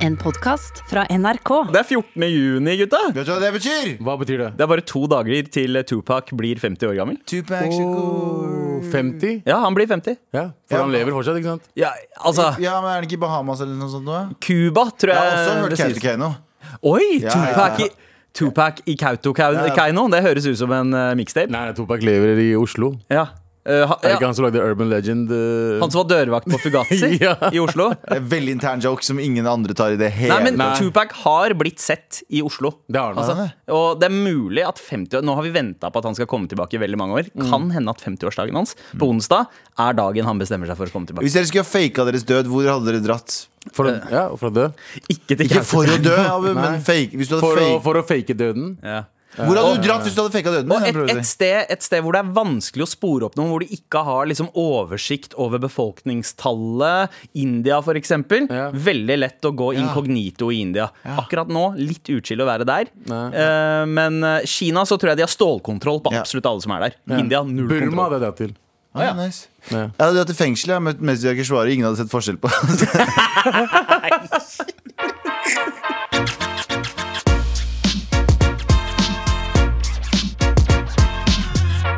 [0.00, 1.50] En podkast fra NRK.
[1.74, 2.24] Det er 14.
[2.32, 3.00] juni, gutta.
[3.12, 3.90] Vet du hva det betyr?
[4.00, 4.48] Hva betyr det?
[4.56, 7.18] Det er bare to dager til Tupac blir 50 år gammel.
[7.28, 8.80] Tupac Shakur.
[8.94, 9.42] 50?
[9.48, 10.16] Ja, han blir 50.
[10.32, 10.82] Ja, For Ja.
[10.86, 11.68] han lever fortsatt, ikke sant?
[11.76, 14.04] Ja, altså Ja, men Er det ikke Bahamas eller noe sånt?
[14.06, 14.34] nå?
[14.40, 15.30] Cuba, tror Jeg jeg.
[15.30, 15.98] har også hørt det sies.
[15.98, 16.34] Kautokeino.
[16.82, 17.20] Oi!
[17.20, 17.90] Ja, Tupac ja, i
[18.32, 20.08] Tupac i Kautokeino.
[20.08, 21.50] Det høres ut som en uh, mixtape.
[21.50, 22.94] Nei, Topak lever i Oslo.
[23.10, 23.26] Ja.
[23.60, 25.28] Uh, ha, Er det ikke han som lagde Urban Legend?
[25.28, 25.80] Uh...
[25.82, 27.34] Han som var dørvakt på Fugazi Ja.
[27.52, 27.90] i Oslo.
[28.06, 30.70] Det er Veldig intern joke som ingen andre tar i det hele Nei, men Nei.
[30.80, 32.72] Tupac har blitt sett i Oslo.
[32.88, 33.20] Det har han.
[33.20, 36.16] Altså, og det er mulig at 50 år Nå har vi venta på at han
[36.16, 37.30] skal komme tilbake i veldig mange år.
[37.34, 37.46] Mm.
[37.52, 41.10] Kan hende at 50-årsdagen hans på onsdag er dagen han bestemmer seg for å komme
[41.12, 41.28] tilbake.
[41.28, 43.42] Hvis dere skulle ha faka deres død, hvor hadde dere dratt?
[43.76, 44.66] For å, ja, for å dø.
[45.12, 46.16] Ikke til Ikke for å dø,
[46.56, 47.12] men fake.
[47.20, 48.78] Hvis du hadde For å, for å fake døden.
[48.80, 49.04] Ja.
[49.36, 50.72] Hvor hadde du dratt hvis du hadde faka døden?
[50.74, 53.60] Og et, et, sted, et sted hvor det er vanskelig å spore opp noen, hvor
[53.62, 57.14] de ikke har liksom oversikt over befolkningstallet.
[57.38, 58.48] India, eksempel.
[58.50, 58.70] Ja.
[58.74, 59.78] Veldig lett å gå Ja.
[59.84, 60.88] inkognito i India.
[61.04, 62.84] Akkurat nå litt uchill å være der.
[63.10, 66.80] Eh, men eh, Kina så tror jeg de har stålkontroll på absolutt alle som er
[66.88, 66.92] der.
[67.18, 68.10] India null Burma kontroll.
[68.10, 68.52] hadde jeg til.
[68.92, 69.46] Ah, nice.
[69.70, 69.84] Ja.
[69.86, 71.74] Jeg hadde dratt til fengsel jeg, med Mezia Keshvari.
[71.76, 72.50] Ingen hadde sett forskjell på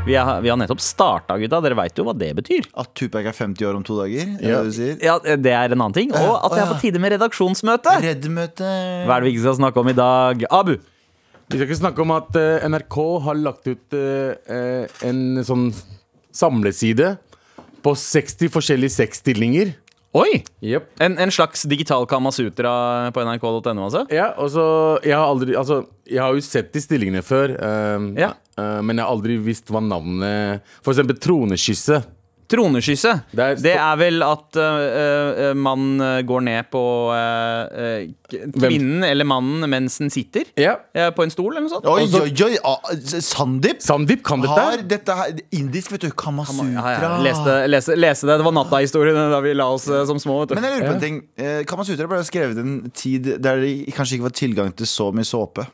[0.06, 1.60] Vi, har, vi har nettopp starta, gutta.
[1.62, 2.66] Dere veit jo hva det betyr.
[2.78, 4.32] At Tupac er 50 år om to dager.
[4.42, 4.62] Er Ja.
[4.62, 4.96] det du sier?
[5.02, 6.10] Ja, Det er en annen ting.
[6.12, 7.94] Og at det er på tide med redaksjonsmøte.
[8.02, 8.66] Redd-møte.
[9.06, 10.44] Hva er det vi ikke skal snakke om i dag?
[10.50, 10.74] Abu.
[11.48, 15.72] Vi skal ikke snakke om at eh, NRK har lagt ut eh, eh, en sånn
[16.32, 17.18] samleside
[17.82, 19.74] på 60 forskjellige sexstillinger.
[20.14, 20.42] Oi!
[20.62, 20.90] Yep.
[21.00, 24.02] En, en slags digital kamasutra på nrk.no, altså?
[24.12, 27.54] Ja, og så Jeg har aldri Altså, jeg har jo sett de stillingene før,
[27.96, 28.32] Um, Ja.
[28.58, 32.10] Eh, men jeg har aldri visst hva navnet For eksempel troneskysset.
[32.52, 35.96] Troneskysse, Det er- Det er vel at uh, uh, man
[36.28, 40.74] går ned på uh, kvinnen eller mannen mens den sitter Ja.
[40.94, 41.86] øh, på en stol eller noe sånt.
[41.88, 42.58] Oi, oi, oi!
[42.62, 42.92] ah,
[43.24, 44.52] Sandeep Sandeep kan dette.
[44.60, 46.10] har dette her Indisk, vet du.
[46.10, 46.76] Kamasutra.
[46.76, 47.16] Ja, ja.
[47.24, 48.36] Leste, lese, lese det.
[48.42, 50.42] Det var natta-historien da vi la oss som små.
[50.42, 50.54] Vet du.
[50.60, 51.22] Men jeg lurer på en ting.
[51.72, 55.64] Kamasutra ble skrevet en tid der det kanskje ikke var tilgang til så mye såpe.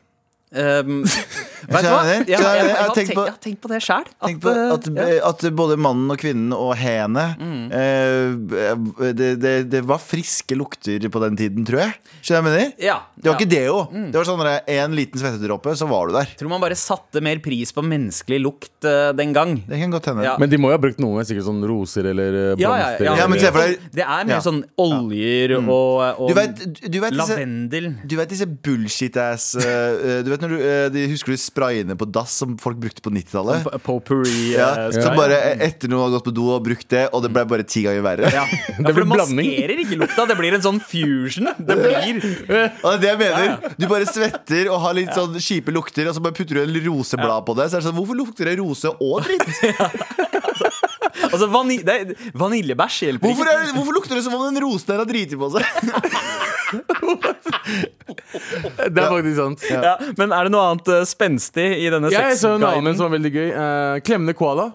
[0.49, 1.03] Um,
[1.69, 1.97] vet du hva?
[2.09, 4.07] Jeg, jeg, jeg, Jeg tenkt, på- jeg har tenkt på det sjæl.
[4.25, 4.87] At, at,
[5.29, 7.25] at både mannen og kvinnen og hene
[7.69, 11.93] uh, det, det, det var friske lukter på den tiden, tror jeg.
[12.25, 12.71] Skjønner jeg mener?
[12.81, 13.37] ja, Det var ja.
[13.37, 13.75] ikke deo.
[14.09, 14.41] Det var sånn
[14.73, 16.33] én liten svettedråpe, så var du der.
[16.39, 19.53] Tror man bare satte mer pris på menneskelig lukt uh, den gang.
[19.69, 20.25] Det kan godt hende.
[20.25, 20.33] Ja.
[20.41, 23.05] Men de må jo ha brukt noe, sikkert sånn roser eller eh, Ja, ja, blomster.
[23.05, 23.15] ja.
[23.21, 24.41] Ja, men se for deg- Det er mer Ja.
[24.49, 27.91] sånn oljer og, og Du vet, du vet disse lavendel.
[28.09, 32.05] du vet disse bullshit-ass uh, Du vet når du eh, de Husker du sprayene på
[32.09, 33.63] dass som folk brukte på 90-tallet?
[33.65, 34.53] P- Potpourri.
[34.55, 37.43] Ja, Som bare etter noen har gått på do og brukt det, og det ble
[37.49, 38.31] bare ti ganger verre.
[38.33, 38.45] Ja,
[38.79, 39.49] Det for blir det blanding.
[39.49, 40.25] maskerer ikke lukta.
[40.29, 41.49] Det blir en sånn fusion.
[41.59, 42.21] Det blir
[42.83, 43.73] Og det er det jeg mener.
[43.79, 46.79] Du bare svetter og har litt sånn kjipe lukter, og så bare putter du en
[46.89, 47.69] roseblad på det.
[47.71, 49.47] Så er det sånn, Hvorfor lukter det rose og dritt?
[51.27, 53.57] Altså, vani det er- Vaniljebæsj hjelper Hvorfor, ikke.
[53.69, 55.65] er hvorfor lukter det som om en rose der har driti på seg?
[58.79, 59.63] Det er faktisk sant.
[59.69, 62.97] Ja, men er det noe annet uh, spenstig i denne Jeg så en annen sexguiden?
[62.99, 63.47] som var veldig gøy.
[63.55, 64.65] Uh, klemmende koala.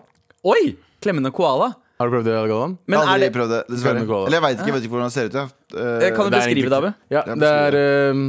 [0.44, 0.74] Oi!
[1.04, 1.70] Klemmende koala.
[2.00, 2.72] Har du prøvd det, Galvan?
[2.90, 4.02] Men er Aldri det, prøvd det, dessverre.
[4.08, 4.26] Koala.
[4.26, 5.36] Eller jeg vet ikke, ikke hvordan det ser ut.
[5.38, 5.44] Ja.
[5.74, 6.90] Uh, kan du beskrive det, Abu?
[7.14, 8.24] Ja, Ja, det er ehm,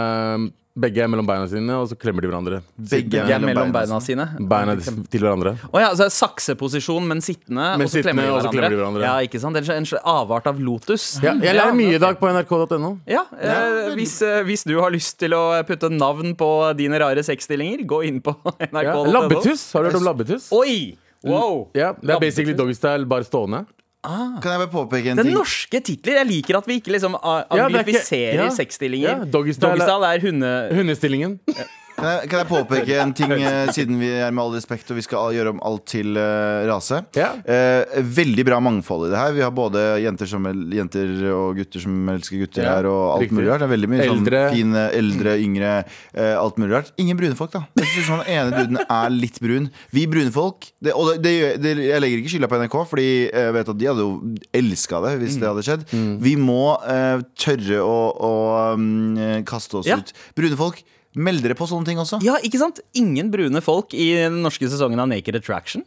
[0.00, 2.58] ehm, Begge er mellom beina sine, og så klemmer de hverandre.
[2.76, 4.26] Begge er mellom beina sine.
[4.50, 5.54] Beina til hverandre.
[5.72, 9.00] Oh, ja, så sakseposisjon, men sittende, Men og så klemmer de så klemmer de hverandre.
[9.00, 9.06] hverandre.
[9.08, 9.56] Ja, ikke sant?
[9.56, 11.06] Det er en slags avart av lotus.
[11.24, 12.90] Ja, jeg lærer mye i dag på nrk.no.
[13.08, 17.24] Ja, eh, hvis, eh, hvis du har lyst til å putte navn på dine rare
[17.24, 18.68] sexstillinger, gå inn på Ja.
[18.68, 19.06] nrk.no.
[19.16, 19.72] Labbetuss.
[19.72, 20.50] Har du hørt om labbetuss?
[20.52, 20.96] Oi!
[21.24, 21.70] Wow!
[21.74, 23.64] Ja, det er basically doggystyle, bare stående.
[24.42, 25.38] Kan jeg bare påpeke en Det er ting?
[25.38, 26.20] norske titler.
[26.22, 28.50] Jeg liker at vi ikke liksom Ja, det er anglifiserer ja.
[28.54, 29.08] sexstillinger.
[29.24, 30.52] Ja, doggystyle- er, er hunde...
[30.74, 31.38] Hundestillingen.
[31.96, 34.98] Kan jeg, kan jeg påpeke en ting, eh, siden vi er med all respekt og
[34.98, 36.98] vi skal gjøre om alt til eh, rase?
[37.16, 37.30] Ja.
[37.40, 39.32] Eh, veldig bra mangfold i det her.
[39.32, 43.14] Vi har både jenter, som, el- jenter og gutter som elsker gutter Ja, her, og
[43.14, 43.38] alt riktig.
[43.38, 43.62] mulig rart.
[43.64, 44.42] Det er veldig mye Eldre.
[44.50, 45.70] sånn fine, eldre, yngre,
[46.12, 46.90] eh, alt mulig rart.
[47.00, 47.62] Ingen brune folk, da.
[47.80, 49.70] Jeg synes sånn ene duden er litt brun.
[49.96, 52.76] Vi brune folk det, Og det, det, gjør- det, jeg legger ikke skylda på NRK,
[52.92, 55.88] Fordi jeg vet at de hadde jo elska det hvis det hadde skjedd.
[56.20, 58.34] Vi må eh, tørre å, å
[58.76, 59.96] mm, kaste oss Ja.
[59.96, 60.12] ut.
[60.36, 60.84] Brune folk,
[61.16, 62.20] meld dere på sånne ting også.
[62.24, 62.82] Ja, ikke sant?
[62.98, 65.84] Ingen brune folk i den norske sesongen av Naked Attraction.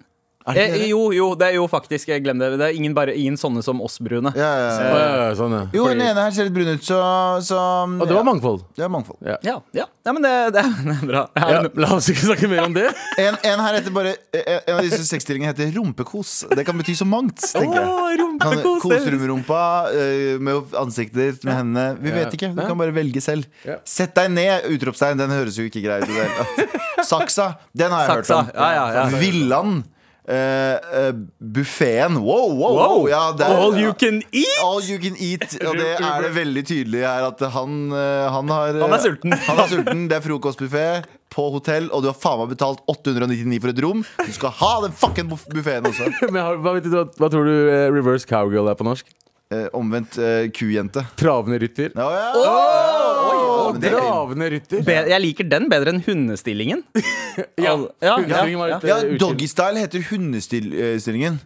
[0.48, 2.48] Er det ikke Eh, jo, jo, det er jo faktisk Glem det.
[2.58, 4.32] Det er ingen, bare, ingen sånne som oss brune.
[4.40, 4.86] Ja, ja, ja.
[4.88, 5.66] ja, ja, sånn, ja.
[5.76, 6.98] Jo, den ene her ser litt brun ut, så,
[7.44, 7.60] så
[8.00, 8.64] Og det var mangfold.
[8.74, 9.20] Det er mangfold.
[9.28, 9.86] Ja, ja.
[10.08, 11.26] ja men det, det, er- bra.
[11.36, 12.88] Ja, la oss ikke snakke mer om det.
[13.20, 16.32] En, en her heter bare En av disse sexstillingene heter rumpekos.
[16.56, 17.92] Det kan bety så mangt, tenker jeg.
[17.92, 18.08] Oh,
[18.40, 18.82] Kan rumpekos!
[18.88, 21.86] kose det- med rumpa, eh, med ansiktet ditt, med hendene.
[22.00, 22.54] Vi vet ikke.
[22.56, 23.46] Du kan bare velge selv.
[23.84, 24.66] Sett deg ned!
[24.72, 25.20] Utropstegn.
[25.20, 26.10] Den høres jo ikke grei ut.
[26.10, 26.82] i det hele tatt.
[27.12, 27.52] Saksa.
[27.76, 28.42] Den har jeg Saksa.
[28.42, 28.56] hørt om.
[28.56, 29.08] Ja, ja, ja.
[29.20, 29.84] Villand.
[30.30, 31.12] Uh,
[31.42, 32.20] Buffeen.
[32.22, 33.08] Wow, wow, wow.
[33.10, 34.60] Ja, er- All you can eat!
[34.62, 35.56] All you can eat.
[35.66, 39.34] Og det er det veldig tydelig her at han, eh, han har Han er sulten.
[39.48, 40.86] Han er sulten, Det er frokostbuffé
[41.34, 44.06] på hotell, og du har faen meg betalt 899 for et rom.
[44.26, 46.12] Du skal ha den fucking buffeen også.
[46.34, 47.56] Men hva, vet du, hva, hva tror du
[47.98, 49.10] reverse cowgirl er på norsk?
[49.50, 51.01] Eh, omvendt eh, kujente.
[51.18, 51.90] Travende rytter.
[51.96, 52.34] Ja, ja.
[52.38, 53.72] Oh!
[53.81, 54.44] det er fint.
[54.54, 54.84] rytter.
[54.86, 56.86] Be jeg liker den bedre enn hundestillingen.
[57.40, 57.72] Ja,
[58.04, 59.18] ja, hundestillingen var ja, litt, Ja, eh.
[59.22, 61.38] Doggystyle heter hundestillingen.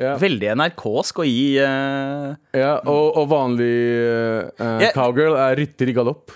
[0.00, 0.14] Ja.
[0.18, 2.30] Veldig NRK-sk å gi uh...
[2.56, 3.74] Ja, og, og vanlig
[4.56, 6.32] uh, cowgirl er rytter i galopp.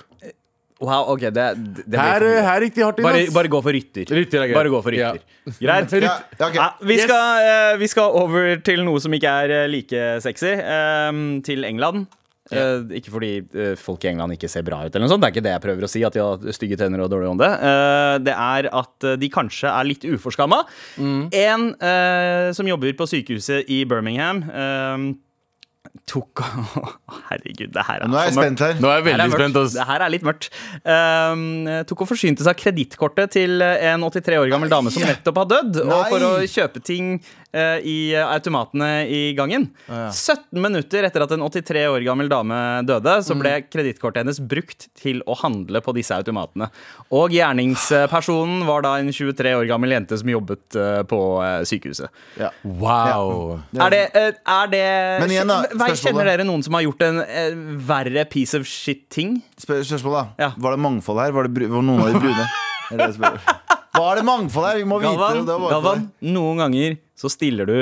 [0.78, 1.44] Wow, ok, det,
[1.90, 3.06] det Her, her gikk de hardt inn.
[3.08, 4.06] Bare, bare gå for rytter.
[4.14, 4.52] Rytter er.
[4.54, 5.24] Bare gå for rytter.
[5.58, 5.96] Greit?
[6.04, 6.54] Ja, okay.
[6.54, 7.08] Ja, vi, Yes.
[7.08, 10.54] skal, eh, vi skal over til noe som ikke er eh, like sexy.
[10.54, 12.06] Um, til England.
[12.48, 15.20] Eh, ikke fordi uh, folk i England ikke ser bra ut, eller noe sånt.
[15.20, 16.04] Det er ikke det jeg prøver å si.
[16.06, 17.48] At de har stygge tenner og dårlig ånde.
[17.60, 20.62] Uh, det er at de kanskje er litt uforskamma.
[21.02, 25.08] En eh, som jobber på sykehuset i Birmingham, eh,
[26.08, 26.42] tok
[27.28, 28.78] Herregud, det her er Nå er jeg så spent her.
[28.82, 29.58] Nå er jeg Her er veldig spent.
[29.76, 30.50] Det her er litt mørkt.
[30.84, 31.44] Um,
[31.88, 35.50] tok og forsynte seg av kredittkortet til en 83 år gammel dame som nettopp har
[35.56, 35.80] dødd.
[35.86, 37.18] Og for å kjøpe ting
[37.52, 39.68] i automatene i gangen.
[39.88, 44.88] 17 minutter etter at en 83 år gammel dame døde, så ble kredittkortet hennes brukt
[44.98, 46.68] til å handle på disse automatene.
[47.14, 52.12] Og gjerningspersonen var da en 23 år gammel jente som jobbet eh, på eh, sykehuset.
[52.40, 52.50] Ja.
[52.64, 53.62] Wow.
[53.78, 54.84] Er det, eh, er det
[55.24, 56.04] Men igjen da, spørsmålet.
[56.04, 57.56] Kjenner dere noen som har gjort en eh,
[57.88, 59.38] verre piece of shit-ting?
[59.56, 60.46] Spørsmålet, spørsmål, da.
[60.46, 60.52] Ja.
[60.58, 61.34] Var det mangfold her?
[61.36, 62.48] Var, det, var noen av de brune?
[64.02, 64.76] Er det mangfold her?
[64.82, 65.54] Vi må vite Galvan, det.
[65.54, 65.70] det.
[65.72, 66.04] Galvan,
[66.34, 67.78] noen ganger så stiller du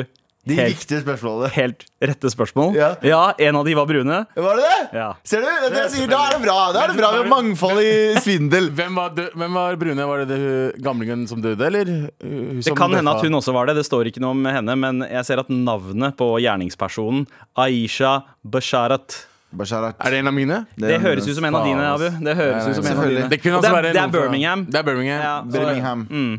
[0.46, 1.48] De helt, viktige spørsmålene.
[1.56, 2.76] helt rette spørsmål.
[2.78, 3.34] Ja.
[3.38, 4.18] en av de var brune.
[4.36, 4.76] Var det det?
[4.94, 5.08] Ja.
[5.26, 5.48] Ser du?
[5.48, 6.08] Det det jeg sier.
[6.12, 6.56] Da er det bra.
[6.72, 8.70] Da er det bra med mangfold i svindel.
[8.70, 10.06] Hvem var, død, hvem var brune?
[10.06, 11.90] Var det, det gamlingen som døde, eller?
[12.22, 13.74] Som Det kan hende at hun også var det.
[13.80, 17.26] Det står ikke noe om henne, men jeg ser at navnet på gjerningspersonen,
[17.58, 19.94] Aisha Basharat Basharat.
[20.04, 20.56] Er det en av mine?
[20.76, 21.84] Det høres ut som en av dine.
[21.87, 22.06] Abu.
[22.25, 23.28] Det høres Nei, ut som en av dine.
[23.31, 24.64] Det kunne også det, være er, det er Birmingham.
[24.66, 25.20] Det er Birmingham.
[25.22, 26.02] Ja, Birmingham.
[26.10, 26.32] Mm.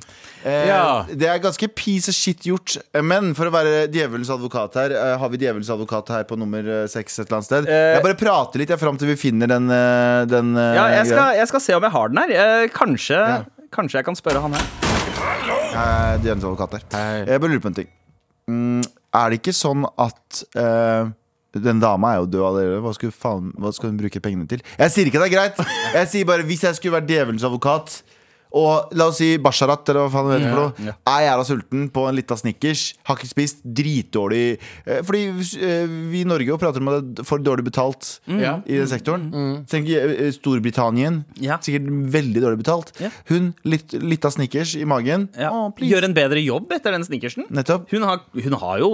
[0.43, 0.81] Eh, Ja.
[1.09, 2.75] Det er ganske piece of shit gjort.
[2.93, 6.37] Eh, Men for å være djevelens advokat her, eh, har vi djevelens advokat her på
[6.37, 7.67] nummer eh, seks et eller annet sted?
[7.71, 9.67] Eh, jeg bare prater litt jeg fram til vi finner den,
[10.29, 12.35] den Ja, jeg skal, jeg skal se om jeg har den her.
[12.63, 13.43] Eh, Kanskje, Ja.
[13.71, 14.67] kanskje jeg kan spørre han her.
[15.77, 16.83] Eh, djevelens advokat her.
[16.91, 17.23] Hei.
[17.31, 17.87] Jeg bare lurer på en ting.
[18.51, 18.83] Mm,
[19.15, 21.09] er det ikke sånn at eh,
[21.63, 22.83] den dama er jo død allerede.
[22.85, 24.63] Hva, skulle faen, hva skal hun bruke pengene til?
[24.77, 25.65] Jeg sier ikke det er greit.
[25.97, 27.99] Jeg sier bare Hvis jeg skulle vært djevelens advokat
[28.55, 30.93] og la oss si Basharat, eller hva faen det heter for noe.
[31.11, 36.23] Er jævla sulten på en lita Snickers, har ikke spist, dritdårlig eh, Fordi eh, vi
[36.23, 38.41] i Norge jo prater om at det er for dårlig betalt mm.
[38.65, 39.27] i den sektoren.
[39.69, 41.11] Tenk eh, Storbritannia.
[41.43, 41.59] Ja.
[41.63, 42.93] Sikkert veldig dårlig betalt.
[43.03, 43.11] Ja.
[43.31, 45.29] Hun litt, litt Snickers i magen.
[45.37, 45.51] Ja.
[45.51, 45.69] Å.
[45.83, 47.47] Gjør en bedre jobb etter den snickersen.
[47.53, 47.87] Nettopp.
[47.93, 48.89] Hun har, hun har jo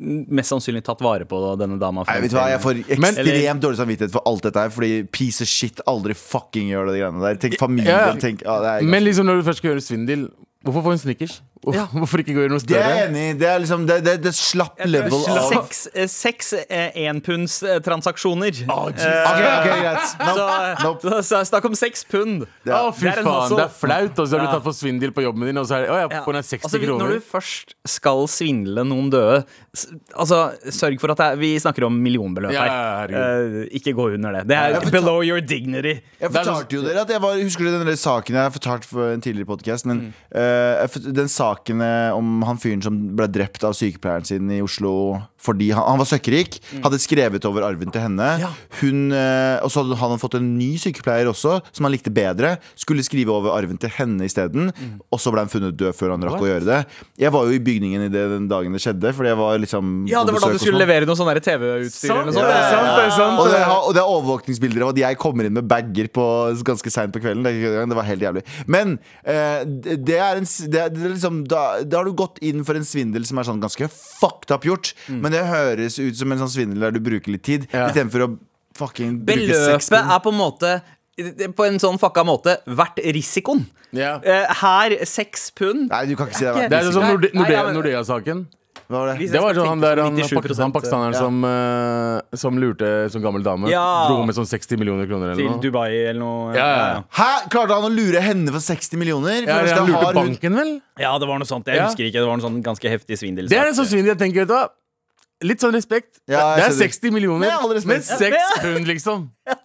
[0.00, 2.04] mest sannsynlig tatt vare på denne dama.
[2.08, 4.72] Nei, vet du hva, Jeg får ekstremt ekstremt dårlig samvittighet for alt dette her.
[4.74, 7.40] Fordi piece of shit aldri fucking gjør det greiene der.
[7.42, 7.92] Tenk familien.
[7.92, 8.14] Ja.
[8.20, 10.28] Tenk, ja, det, er Men liksom når du først skal gjøre svindel,
[10.64, 11.40] hvorfor få en Snickers?
[11.68, 11.82] Ja.
[11.92, 12.80] hvorfor ikke gå i noe større?
[12.88, 13.24] det er enig.
[13.38, 16.54] Det er liksom Det, det, det slapp level av Seks, eh, seks
[17.40, 18.62] énpundstransaksjoner.
[18.70, 20.06] Ok, ok, greit.
[20.16, 20.46] så,
[20.84, 21.02] Nope.
[21.04, 22.46] så, så snakk om seks pund.
[22.66, 22.80] Ja.
[22.86, 23.58] Å, fy Det er en faen, hustle.
[23.60, 24.18] det er flaut.
[24.24, 25.98] Og så har du tatt for svindel på jobben din, og så er det Å,
[26.00, 26.22] jeg Ja.
[26.26, 27.04] får ned 60 Altså, vi- kroner.
[27.04, 29.44] Når du først skal svindle noen døde
[29.76, 33.08] s- Altså, Sørg for at det er, vi snakker om millionbeløp Ja, her.
[33.12, 33.60] herregud.
[33.66, 34.46] Eh, ikke gå under det.
[34.48, 36.00] Det er Ja, for- below your dignity.
[36.20, 38.42] Jeg Det er fortalte jo dere at jeg var Husker du den der saken jeg
[38.42, 40.12] har fortalt for en tidligere podcast Men Mm.
[40.32, 41.49] eh, jeg fort- Den saken
[41.84, 46.00] eh, om han fyren som ble drept av sykepleieren sin i Oslo Fordi han, han
[46.00, 48.42] var søkkrik Hadde skrevet over arven til henne Mm.
[48.42, 48.48] Ja.
[48.80, 52.56] Hun, eh, Og så hadde han fått en ny sykepleier også Som han likte bedre
[52.78, 54.98] Skulle skrive over arven til henne i stedet Mm.
[55.12, 56.78] Og så ble han funnet død før han rakk å gjøre det
[57.22, 59.92] Jeg var jo i bygningen i det den dagen det skjedde Fordi jeg var liksom
[60.10, 62.50] Ja, det var da du skulle levere noe sånn TV-utstyr eller noe sånt.
[62.50, 63.40] er sant, det sant.
[63.40, 66.24] Og det, og det er overvåkningsbilder av at jeg kommer inn med bager på
[66.66, 67.46] ganske seint på kvelden.
[67.46, 68.42] Det, var helt jævlig.
[68.70, 72.12] Men eh, det det er en det er, det er liksom, da, da har du
[72.12, 74.92] gått inn for en svindel som er sånn ganske fucked up gjort.
[75.08, 77.88] Men det høres ut som en sånn svindel der du bruker litt tid, Ja.
[77.88, 78.30] istedenfor å
[78.78, 80.80] fucking bruke seks Beløpet er på en måte
[81.56, 83.66] på en sånn fucka måte vært risikoen.
[83.92, 84.20] Ja.
[84.22, 85.90] Eh, her seks pund.
[85.90, 86.54] Nei, du kan ikke si det.
[86.54, 88.46] Det er Det er sånn Nordea-saken.
[88.90, 89.28] Hva var det?
[89.30, 91.20] Det var sånn han der som han, han pakistaneren ja.
[91.22, 93.70] som, uh, som lurte sånn gammel dame.
[93.70, 93.84] Ja.
[94.10, 95.62] Dro med sånn 60 millioner kroner eller Til noe.
[95.62, 96.48] Dubai eller noe.
[96.58, 96.96] Ja, ja.
[97.20, 97.28] Hæ?
[97.54, 99.46] Klarte han å lure henne for 60 millioner?
[99.46, 100.72] For Ja, han lurte banken, vel?
[100.98, 101.70] Ja, det var noe sånt.
[101.70, 101.86] Jeg Ja.
[101.86, 102.18] husker ikke.
[102.18, 103.46] Det var noe sånn ganske heftig svindel.
[103.46, 104.66] Det er en sånn svindel jeg tenker, vet du hva.
[105.42, 106.18] Litt sånn respekt.
[106.28, 109.30] Ja, det er 60 millioner, men Ja, 6 men- pund, liksom.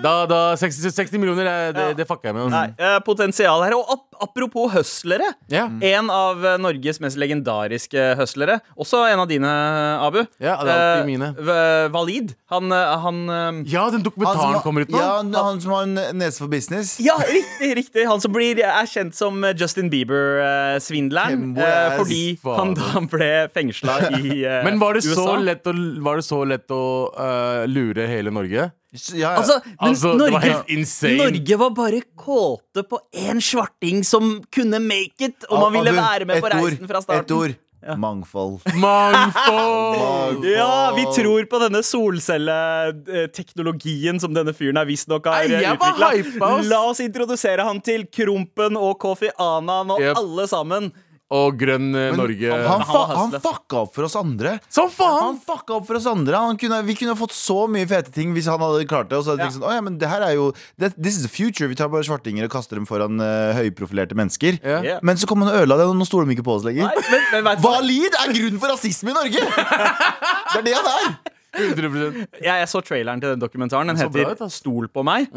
[0.00, 2.46] Da, da 60, 60 millioner, er- det, det fucker jeg med.
[2.50, 2.86] Nei, Altså.
[2.96, 3.74] eh, potensial her.
[3.76, 5.26] Og ap apropos hustlere.
[5.48, 5.66] Ja.
[5.66, 8.58] En av eh, Norges mest legendariske hustlere.
[8.80, 9.48] Også en av dine,
[10.00, 10.22] Abu.
[10.40, 11.28] Ja, det er alltid Eh, mine.
[11.92, 12.34] Valid.
[12.50, 14.98] Han, eh, han eh, ja, den dokumentaren har- kommer ut nå.
[14.98, 16.96] Ja, han, han som har en nese for business.
[17.00, 18.06] Ja, riktig, riktig.
[18.08, 21.30] Han som blir, er kjent som eh, Justin Bieber-svindleren.
[21.30, 25.36] Kembo fordi han da ble fengsla i eh, Men var det, USA.
[25.46, 25.72] lett å,
[26.06, 26.82] var det så lett å
[27.14, 28.70] uh, lure hele Norge?
[28.90, 29.28] Ja, ja.
[29.38, 31.16] Altså, men Altså, det var Norge, helt insane.
[31.20, 36.24] Norge var bare kåte på én svarting som kunne make it, og man ville være
[36.26, 37.24] med på reisen fra starten.
[37.24, 37.54] Et ord.
[37.96, 38.60] Mangfold.
[38.76, 40.44] Mangfold!
[40.44, 46.10] Ja, vi tror på denne solcelleteknologien som denne fyren her visstnok har utvikla.
[46.68, 50.16] La oss introdusere han til Krompen og Kofi Anan og Yep.
[50.20, 50.90] alle sammen.
[51.30, 52.48] Og grønn eh, Men Norge.
[52.66, 54.56] Han, fa han fucka opp for oss andre.
[54.72, 58.10] Som Han fucka opp for oss andre han kunne, Vi kunne fått så mye fete
[58.14, 59.20] ting hvis han hadde klart det.
[59.20, 59.46] Og så hadde Ja.
[59.46, 60.50] tenkt sånn, oh, ja, men det her er jo
[60.82, 61.68] that, This is the future.
[61.70, 64.58] Vi tar bare svartinger og kaster dem foran uh, høyprofilerte mennesker.
[64.58, 64.82] Ja.
[64.82, 65.00] Yeah.
[65.06, 66.90] Men så kom han og ødela det, og nå stoler de ikke på oss lenger.
[66.90, 67.62] Nei, men, men?
[67.62, 69.46] Valid er grunnen for rasisme i Norge!
[70.50, 71.12] Det er det han er!
[71.50, 73.88] 100 Jeg, jeg så traileren til den dokumentaren.
[73.90, 74.48] Den Den heter bra.
[74.50, 75.30] Stol på meg,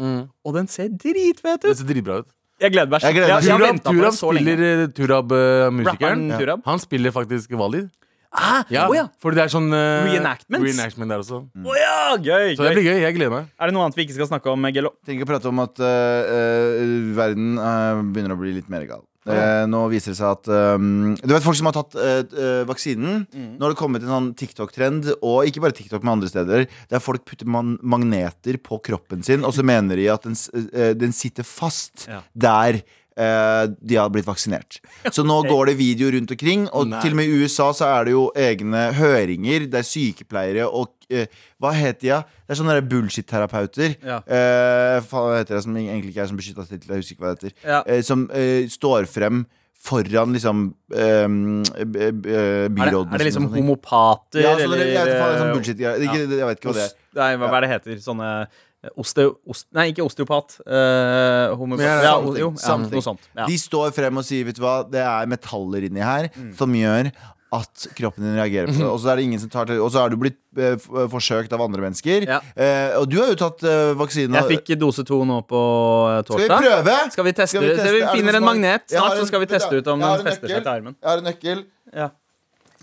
[0.44, 1.70] og den ser dritfet ut.
[1.70, 2.30] Den ser dritbra ut.
[2.64, 3.44] Jeg gleder meg Jeg gleder meg.
[3.44, 6.24] Jeg, jeg, Turab, Turab spiller eh, Turab, eh, musikeren.
[6.30, 6.64] Uh, Turab?
[6.70, 7.90] Han spiller faktisk Valid.
[8.34, 9.04] Ah, Ja, oh ja.
[9.22, 10.64] Fordi det er sånn uh, Reenactments?
[10.66, 11.44] reenactment der også.
[11.54, 12.98] Å ja, gøy, Så det blir gøy.
[13.04, 13.50] Jeg gleder meg.
[13.60, 14.90] Er det noe annet vi ikke skal snakke om, Gello?
[15.06, 16.82] Tenk å prate om at uh,
[17.14, 17.54] verden
[18.10, 19.04] begynner å bli litt mer gal.
[19.24, 23.22] Eh, nå viser det seg at um, Du vet folk som har tatt uh, vaksinen?
[23.32, 27.00] Nå har det kommet en sånn TikTok-trend, og ikke bare TikTok, men andre steder, der
[27.00, 30.36] folk putter magneter på kroppen sin, og så mener de at den,
[30.74, 32.20] eh, den sitter fast Ja.
[32.36, 32.82] der
[33.16, 34.80] de har blitt vaksinert.
[35.14, 37.00] Så nå går det video rundt omkring, og Nei.
[37.04, 41.26] til og med i USA så er det jo egne høringer der sykepleiere og eh,
[41.62, 42.16] Hva heter de?
[42.44, 43.94] Det er sånne bullshit-terapeuter.
[44.04, 44.18] Ja.
[44.26, 46.90] Eh, hva heter det som egentlig ikke er som beskytta tittel?
[46.90, 47.54] Jeg husker ikke hva det heter.
[47.70, 47.82] Ja.
[47.86, 49.44] Eh, som eh, står frem
[49.84, 50.66] foran liksom
[50.96, 53.14] eh, b- b- Er det, byrådene.
[53.14, 55.78] er det liksom homopater, Ja, eller det, jeg, vet faen, det er sånn eh, bullshit
[55.78, 56.94] jeg, Det er ikke- Jeg vet ikke hva det er.
[57.20, 57.98] Nei, hva, hva er det heter?
[58.04, 58.62] Sånne eh,
[59.00, 59.36] osteo...
[59.48, 60.58] Ost, nei, ikke osteopat.
[60.66, 61.84] Uh, homopat.
[61.86, 63.22] Ja, Ja, jo, ja, noe sånt.
[63.36, 63.46] Ja.
[63.48, 66.52] De står frem og sier Vet du hva, det er metaller inni her Mm.
[66.58, 67.12] som gjør
[67.54, 68.86] at kroppen din reagerer på det.
[68.88, 70.74] Og så er det ingen som tar til Og så har du blitt eh,
[71.12, 72.24] forsøkt av andre mennesker.
[72.26, 72.40] Ja.
[72.56, 74.34] Eh, og du har jo tatt eh, vaksinen.
[74.40, 75.60] Jeg fikk dose to nå på
[76.10, 76.96] eh, Skal vi prøve?
[77.14, 77.52] Skal vi teste?
[77.54, 77.92] Skal vi teste?
[77.94, 80.26] Vi Er finner noen en magnet snart, en, så skal vi teste ut om den
[80.26, 80.96] fester seg til armen.
[80.98, 81.64] Jeg har en nøkkel.
[81.94, 82.10] Ja.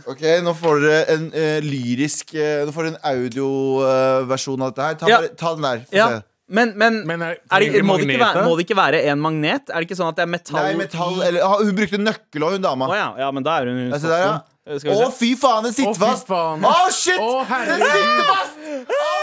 [0.08, 4.88] Ok, nå får dere en uh, lyrisk uh, Nå får dere en audioversjon av dette
[4.88, 5.00] her.
[5.02, 5.18] Ta, Ja.
[5.22, 5.84] bare, ta den der.
[5.88, 6.08] få Ja.
[6.10, 6.22] se.
[6.52, 9.20] Men, men, Men er- er det, må, det ikke være, må det ikke være en
[9.24, 9.70] magnet?
[9.72, 12.44] Er det ikke sånn at det er metall Nei, metall eller, ah, Hun brukte nøkkel
[12.44, 12.90] òg, hun dama.
[12.92, 14.34] Oh, ja, ja, men da er hun se der, ja.
[14.68, 16.28] Eh, Å, fy faen, den sitter fast!
[16.28, 17.18] Å, oh, shit!
[17.24, 17.88] Oh, den herregud.
[17.96, 18.54] sitter fast!
[18.92, 19.21] Oh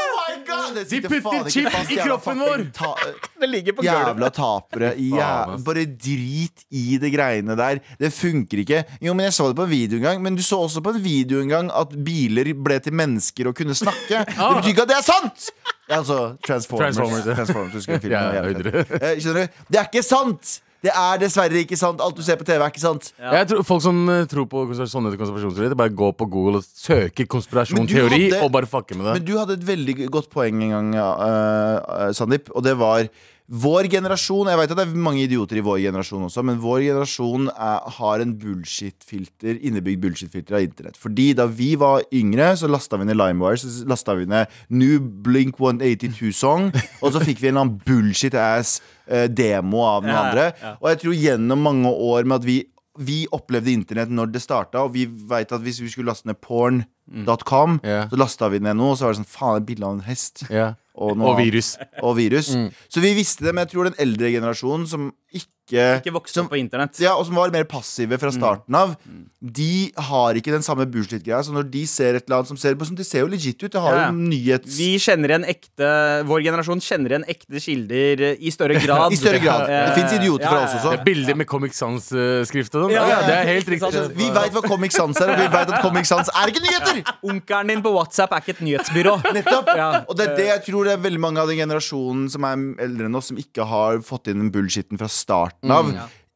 [0.49, 0.75] god!
[0.75, 2.65] Det De sitter putter faen ikke chip fast, i kroppen vår.
[2.77, 2.93] Ta
[3.43, 4.09] Det ligger på gulvet.
[4.09, 4.93] Jævla tapere.
[5.13, 7.81] Jævla, Bare drit i det greiene der.
[8.01, 8.83] Det funker ikke.
[9.05, 10.23] Jo, men Jeg så det på en video en gang.
[10.25, 13.57] Men du så også på en video en gang at biler ble til mennesker og
[13.59, 14.25] kunne snakke.
[14.39, 15.51] Det betyr ikke at det er sant!
[15.89, 16.97] Altså Transformers.
[16.97, 17.25] Transformers.
[17.25, 18.35] Transformers jeg filmen.
[18.35, 19.11] Ja.
[19.13, 19.61] Eh, Skjønner du?
[19.73, 20.59] Det er ikke sant!
[20.85, 22.03] Det er dessverre ikke sant.
[22.05, 23.11] Alt du ser på TV, er ikke sant.
[23.19, 23.33] Ja.
[23.41, 27.27] Jeg tror Folk som eh, tror på sånne konspirasjonsteorier, bare gå på Google og søke
[27.27, 29.17] konspirasjonsteori hadde- og bare fucke med det.
[29.19, 33.09] Men du hadde et veldig godt poeng en gang, uh, Sandeep, og det var
[33.49, 36.83] vår generasjon Jeg vet at det er mange idioter i vår generasjon også, men vår
[36.85, 40.99] generasjon er, har en bullshit-filter innebygd bullshit-filter av internett.
[41.01, 44.99] Fordi da vi var yngre, så lasta vi ned LimeWire, så lasta vi ned New
[45.01, 46.69] Blink 182-song,
[47.03, 48.75] og så fikk vi en eller annen bullshit-ass
[49.09, 50.51] eh, demo av den ja, andre.
[50.61, 50.75] ja.
[50.83, 52.59] Og jeg tror gjennom mange år med at vi
[52.99, 56.35] vi opplevde internett når det starta, og vi vet at hvis vi skulle laste ned
[56.43, 58.09] porn.com, Ja.
[58.11, 60.01] så lasta vi ned noe, og så var det sånn faen, et bilde av en
[60.09, 60.43] hest.
[60.51, 60.73] Ja.
[60.99, 61.47] Og, noe Og annet.
[61.47, 61.69] virus.
[62.03, 62.51] Og virus.
[62.59, 62.69] Mm.
[62.91, 66.35] Så vi visste det, men jeg tror den eldre generasjonen som ikke ikke Ikke vokst
[66.35, 66.99] som, opp på internett.
[67.05, 68.21] ja, og som var mer passive Mm.
[68.25, 68.97] fra starten av,
[69.39, 71.39] de har ikke den samme bullshit-greia.
[71.45, 73.71] Så når de ser et eller annet som ser på De ser jo legit ut.
[73.71, 74.11] Det har Ja, ja.
[74.11, 74.79] jo nyhets...
[74.79, 79.13] Vi kjenner igjen ekte Vår generasjon kjenner igjen ekte kilder eh, i større grad.
[79.13, 79.69] I større grad.
[79.71, 80.91] Eh, Det fins idioter ja, fra ja, oss også.
[80.91, 82.95] Det er bilder med Comic Sans-skrift og sånn.
[82.97, 84.03] Ja, Ja, ja, det er helt riktig.
[84.19, 87.03] Vi veit hva Comic Sans er, og vi veit at Comic Sans er ikke nyheter!
[87.31, 89.15] Onkelen din på WhatsApp er ikke et nyhetsbyrå.
[89.39, 89.71] Nettopp.
[89.77, 89.89] Ja.
[90.09, 92.57] Og det er det jeg tror det er veldig mange av den generasjonen som er
[92.89, 95.91] eldre enn oss, som ikke har fått inn den bullshitten fra starten av,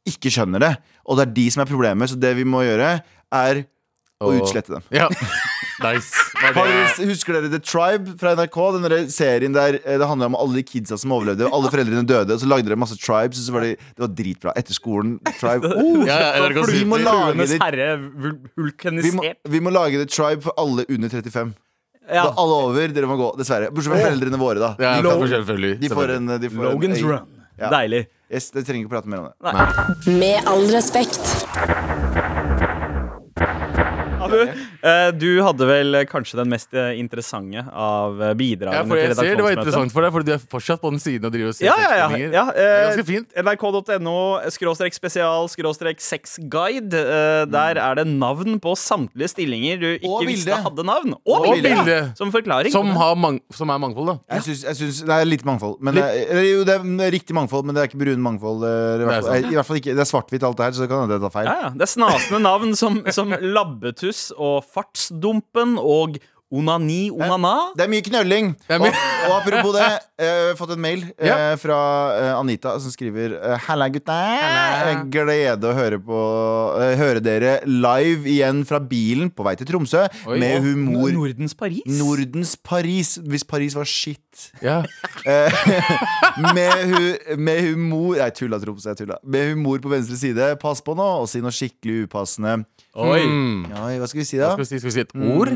[0.08, 0.72] ikke skjønner det.
[1.06, 2.10] Og det er de som er problemet.
[2.10, 3.00] Så det vi må gjøre,
[3.32, 3.64] er
[4.22, 4.82] å Og- utslette dem.
[4.90, 5.08] Ja.
[5.82, 6.14] Nice.
[6.38, 8.56] Dere, husker dere The Tribe fra NRK?
[8.76, 11.48] Den der serien der eh, Det handler om alle de kidsa som overlevde.
[11.50, 13.40] Alle foreldrene døde, og så lagde dere masse tribes.
[13.40, 14.54] Og så var det, det var dritbra.
[14.60, 15.16] Etter skolen.
[15.40, 15.72] Tribe.
[15.82, 17.88] Oh, Ja, ja, vi må lage det
[19.02, 19.24] vi må,
[19.56, 21.54] vi må lage The Tribe for alle under 35.
[22.06, 22.28] Ja.
[22.28, 23.32] Da alle over, dere må gå.
[23.40, 23.72] Dessverre.
[23.74, 24.72] Bortsett fra foreldrene våre, da.
[24.78, 25.74] De, får, selvfølgelig.
[25.82, 27.41] de får en de får Logan's en, Run.
[27.60, 27.68] Ja.
[27.70, 28.06] Deilig.
[28.32, 30.12] Yes, det trenger ikke prate mer om det.
[30.18, 31.20] Med all respekt.
[34.32, 39.12] Abu, eh, du hadde vel kanskje den mest eh, interessante av bidragene Ja, for jeg
[39.12, 41.32] til ser det var interessant for deg, Fordi du er fortsatt på den siden og
[41.34, 42.08] driver og ser Ja, ja, ja.
[42.32, 43.28] ja Det er eh, ganske fint.
[43.44, 44.16] NRK.no
[44.54, 46.94] skråstrek spesial skråstrek sexguide.
[46.94, 50.62] Eh, der er det navn på samtlige stillinger du ikke Og visste bilde.
[50.66, 51.14] hadde navn.
[51.22, 51.68] Og, Og bilde!
[51.68, 51.92] bilde.
[51.92, 52.08] Ja.
[52.18, 52.72] Som forklaring.
[52.74, 54.16] Som, har mang som er mangfold, da.
[54.36, 55.76] Jeg synes, jeg synes, Det er litt mangfold.
[55.80, 58.64] Men det, er- jo, det er riktig mangfold, men det er ikke brun mangfold.
[58.64, 59.50] eh, I hvert fall, Det er.
[59.52, 61.24] I hvert fall ikke, det er svart-hvitt alt det her, så det kan hende jeg
[61.26, 61.46] tar feil.
[61.50, 61.70] ja, ja.
[61.76, 66.20] Det er snasende navn som, som Labbetuss og Fartsdumpen og
[66.52, 67.70] Onani Onana.
[67.72, 68.50] Det er mye knølling.
[68.68, 69.86] er Og, mye- og apropos det,
[70.20, 71.36] jeg har fått en mail eh, Ja.
[71.56, 71.78] fra
[72.18, 74.16] eh, Anita som skriver eh, Halla, gutta.
[75.08, 76.18] Glede å høre, på,
[76.76, 80.36] eh, høre dere live igjen fra bilen på vei til Tromsø Oi.
[80.44, 81.08] med humor.
[81.16, 81.88] Nordens Paris.
[81.88, 84.50] Nordens Paris, hvis Paris var shit.
[84.60, 84.82] Ja.
[85.22, 85.54] Eh,
[86.52, 88.90] med, hu, med humor Nei, tulla, Tromsø.
[88.90, 89.18] Jeg tulla.
[89.24, 90.48] Med humor på venstre side.
[90.60, 92.64] Pass på nå, og si noe skikkelig upassende.
[92.92, 93.22] Oi.
[93.24, 93.62] Mm.
[93.86, 94.50] Oi, hva skal vi si, da?
[94.52, 95.48] Skal vi si, skal vi si et ord?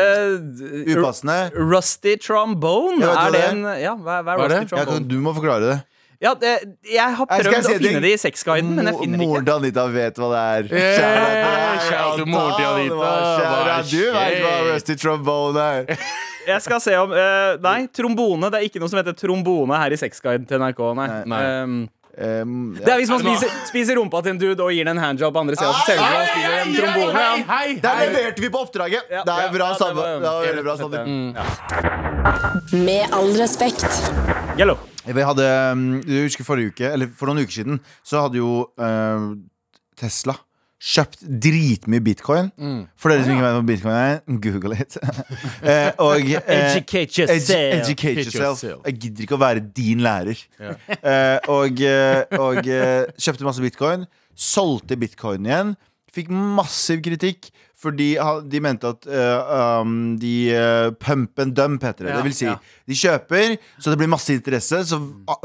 [0.00, 1.50] Eh, Upassende.
[1.58, 3.04] Rusty trombone.
[3.04, 4.60] Er det en Ja, hva, hva er Hva er rusty det?
[4.64, 4.94] Ja, trombone?
[4.94, 5.78] kan, du må forklare det.
[6.20, 6.50] Ja, det,
[6.84, 9.26] jeg har prøvd jeg si å finne det i sexguiden, men jeg Mo- finner det
[9.28, 10.66] Moren til Anita vet hva det er.
[10.80, 13.12] Yeah, Shout til moren Anita.
[13.40, 13.78] Kjære.
[13.88, 14.50] Du veit hva?
[14.68, 16.02] Rusty Trombone er.
[16.50, 18.48] Jeg skal se om uh, Nei, trombone.
[18.52, 20.80] Det er ikke noe som heter trombone her i sexguiden til NRK.
[20.96, 21.08] Nei.
[21.28, 21.40] Nei.
[21.62, 21.80] Um,
[22.18, 25.02] Um, det er hvis man spiser, spiser rumpa til en dude og gir den en
[25.02, 27.22] handjob på andre sida, så selger man spiller en trombone.
[27.22, 27.60] Ja.
[27.84, 29.02] Der leverte vi på oppdraget!
[29.14, 31.00] Ja, det er bra, Sanne.
[31.06, 31.30] Mm.
[32.82, 33.86] Med all respekt.
[34.58, 34.76] Yellow.
[35.06, 35.46] Vi hadde,
[36.04, 39.30] du husker forrige uke, eller for noen uker siden, så hadde jo uh,
[39.98, 40.34] Tesla
[40.80, 42.46] kjøpt dritmye bitcoin.
[42.96, 44.96] For dere som ikke vet hva bitcoin er, google it.
[45.70, 47.50] Eh, og eh, Educate yourself.
[47.50, 48.86] educate Educate yourself.
[48.86, 50.40] Jeg gidder ikke å være din lærer.
[50.60, 54.06] Eh, og eh, og eh, kjøpte masse bitcoin.
[54.40, 55.74] Solgte bitcoin igjen.
[56.14, 58.10] Fikk massiv kritikk fordi
[58.52, 62.10] de mente at uh, um, de uh, pump and dump, heter det.
[62.12, 62.58] Ja, det vil si, ja.
[62.84, 64.82] de kjøper, så det blir masse interesse.
[64.90, 64.98] Så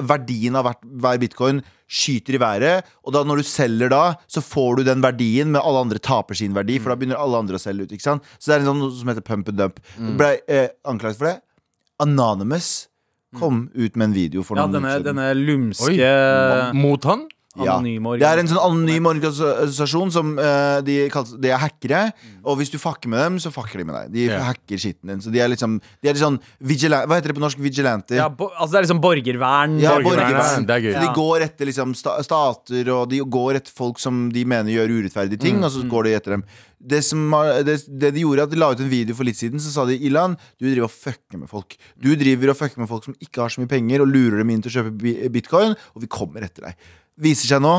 [0.03, 2.89] verdien av hver bitcoin skyter i været.
[3.07, 6.35] Og da når du selger da, så får du den verdien, men alle andre taper
[6.35, 6.75] sin verdi.
[6.81, 7.95] For da begynner alle andre å selge ut.
[7.95, 8.27] ikke sant?
[8.35, 9.79] Så det er sånn noe som heter pump and dump.
[10.19, 11.37] Ble uh, anklaget for det.
[12.03, 12.89] Anonymous
[13.39, 15.23] kom ut med en video for Ja, noen denne, uker siden.
[15.23, 16.75] denne lumske Oi.
[16.75, 17.25] Mot han?
[17.55, 17.77] Ja.
[17.79, 22.01] Det er en sånn anonym organisasjon som uh, de, kalles, de er hackere.
[22.43, 24.11] Og hvis du fucker med dem, så fucker de med deg.
[24.11, 24.43] De yeah.
[24.49, 25.21] hacker skitten din.
[25.23, 27.61] Så de er liksom De er sånn Hva heter det på norsk?
[27.63, 28.17] Vigilante?
[28.19, 29.79] ja, bo, Altså det er liksom borgervern.
[29.79, 30.67] Ja, Borgervern, borgervern.
[30.67, 30.93] det er gøy.
[30.97, 34.75] Så de går etter liksom sta stater, og de går etter folk som de mener
[34.75, 36.45] gjør urettferdige ting, og så går de etter dem.
[36.85, 39.39] Det, som har, det, det de gjorde, at de la ut en video for litt
[39.39, 41.77] siden, så sa de Ilan, du driver og fucker med folk.
[41.95, 44.53] Du driver og fucker med folk som ikke har så mye penger, og lurer dem
[44.53, 46.93] inn til å kjøpe bitcoin, og vi kommer etter deg.
[47.21, 47.75] Viser seg nå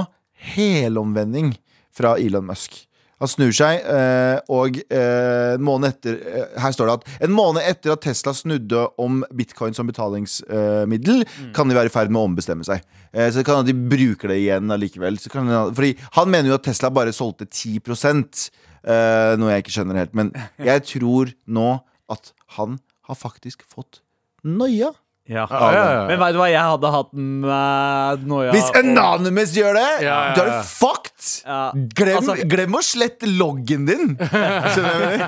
[0.56, 1.54] helomvending
[1.96, 2.82] fra Elon Musk.
[3.16, 7.32] Han snur seg, eh, og eh, en måned etter eh, Her står det at en
[7.32, 11.24] måned etter at Tesla snudde om bitcoin som betalingsmiddel,
[11.56, 12.84] kan de være i ferd med å ombestemme seg.
[13.14, 15.16] Eh, så det kan hende de bruker det igjen allikevel.
[15.22, 18.44] Så kan det, fordi han mener jo at Tesla bare solgte 10%
[18.84, 20.12] eh, noe jeg ikke skjønner helt.
[20.18, 21.70] Men jeg tror nå
[22.12, 22.76] at han
[23.08, 24.02] har faktisk fått
[24.44, 24.92] noia.
[25.26, 25.42] Ja.
[25.50, 26.02] Ja, ja, ja.
[26.06, 28.52] Men veit du hva jeg hadde hatt med noia?
[28.54, 31.26] Hvis Anonymous gjør det, Ja, ja, da er du fucked!
[31.42, 31.56] Ja.
[31.98, 34.12] Glem, Altså- glem å slette loggen din!
[34.72, 35.24] Skjønner du?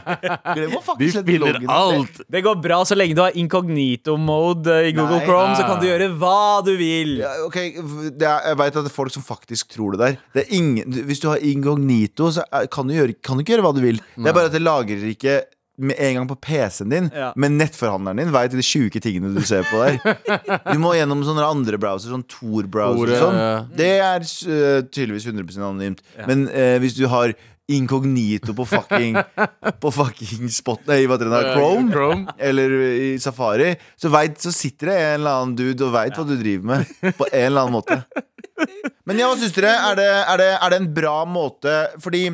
[0.54, 2.24] Glem å De slette loggen loggen din.
[2.30, 5.26] Det går bra så lenge du har incognito-mode i Google Nei.
[5.26, 5.56] Chrome.
[5.58, 7.16] Så kan du gjøre hva du vil.
[7.24, 7.74] Ja, ok, er,
[8.22, 10.18] Jeg vet at det er folk som faktisk tror det der.
[10.36, 13.56] Det er ingen, hvis du har incognito, så er- kan du, gjøre, kan du ikke
[13.56, 13.98] gjøre hva du vil.
[14.16, 15.40] Det er bare at det lagrer ikke
[15.78, 17.32] med en gang på PC-en din, Ja.
[17.38, 19.98] men nettforhandleren din veit de sjuke tingene du ser på der.
[20.74, 23.38] Du må gjennom sånne andre browser, sånn Tor-browser Tor, og sånn.
[23.38, 23.52] ja.
[23.78, 26.02] Det er øh, tydeligvis 100% anonymt.
[26.26, 27.32] Men eh, hvis du har
[27.68, 29.18] inkognito på fucking
[29.82, 31.50] På fucking spot Nei, hva heter det da?
[31.52, 31.90] Chrome?
[31.92, 32.32] Chrome.
[32.40, 36.24] Eller i Safari, så, vet, så sitter det en eller annen dude og veit hva
[36.24, 36.94] du driver med.
[37.18, 38.00] På en eller annen måte.
[39.08, 39.70] Men ja, hva syns dere?
[39.90, 42.24] Er det, er, det, er det en bra måte Fordi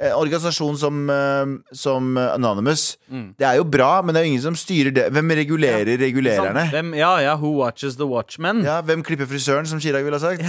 [0.00, 4.46] eh, organisasjon som, eh, som Anonymous, det er jo bra, men det er jo ingen
[4.46, 5.06] som styrer det.
[5.14, 6.64] Hvem regulerer regulererne?
[6.72, 8.56] Hvem, ja, ja, Who watches the watchmen?
[8.66, 10.42] Ja, Hvem klipper frisøren, som Chirag ville ha sagt?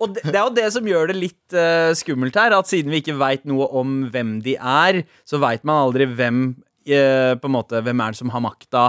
[0.00, 2.54] Og det, det er jo det som gjør det litt eh, skummelt her.
[2.56, 6.42] At siden vi ikke veit noe om hvem de er, så veit man aldri hvem
[6.86, 8.84] eh, På en måte, hvem er det som har makta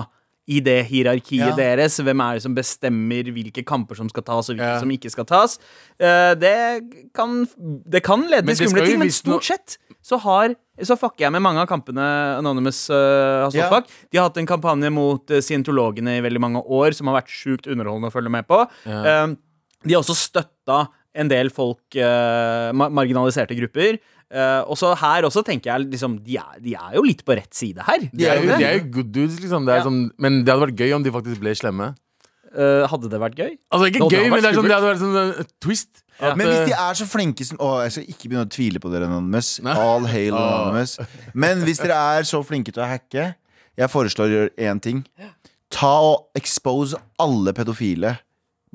[0.49, 1.56] i det hierarkiet Ja.
[1.56, 1.99] deres.
[2.01, 4.80] Hvem er det som bestemmer hvilke kamper som skal tas, og hvilke Ja.
[4.80, 5.60] som ikke skal tas.
[5.99, 6.82] Eh, det,
[7.13, 7.47] kan,
[7.89, 11.43] det kan lede til skumle ting, men stort sett så har så fucker jeg med
[11.43, 12.01] mange av kampene
[12.39, 13.69] Anonymous uh, har stått yeah.
[13.69, 13.89] bak.
[14.10, 17.30] De har hatt en kampanje mot uh, scientologene i veldig mange år, som har vært
[17.30, 18.63] sjukt underholdende å følge med på.
[18.88, 19.27] Eh,
[19.86, 23.97] de har også støtta en del folk, eh, marginaliserte grupper.
[24.32, 27.36] Eh, og så her også tenker jeg liksom de er, de er jo litt på
[27.36, 28.06] rett side her.
[28.13, 29.65] De er, jo, de er jo good dudes, liksom.
[29.67, 29.84] Det er Ja.
[29.89, 31.89] som, men det hadde vært gøy om de faktisk ble slemme.
[32.52, 33.52] Eh, hadde det vært gøy?
[33.71, 36.02] Altså ikke gøy, men det, er sånn, det hadde vært sånn uh, twist.
[36.19, 38.50] At, Men hvis de uh, er så flinke som Å, jeg skal ikke begynne å
[38.52, 39.54] tvile på dere, Anonymous.
[39.65, 40.50] All hail Ah.
[40.67, 40.97] Anonymous.
[41.34, 43.30] Men hvis dere er så flinke til å hacke,
[43.80, 45.00] jeg foreslår å gjøre én ting.
[45.71, 48.17] Ta og expose alle pedofile.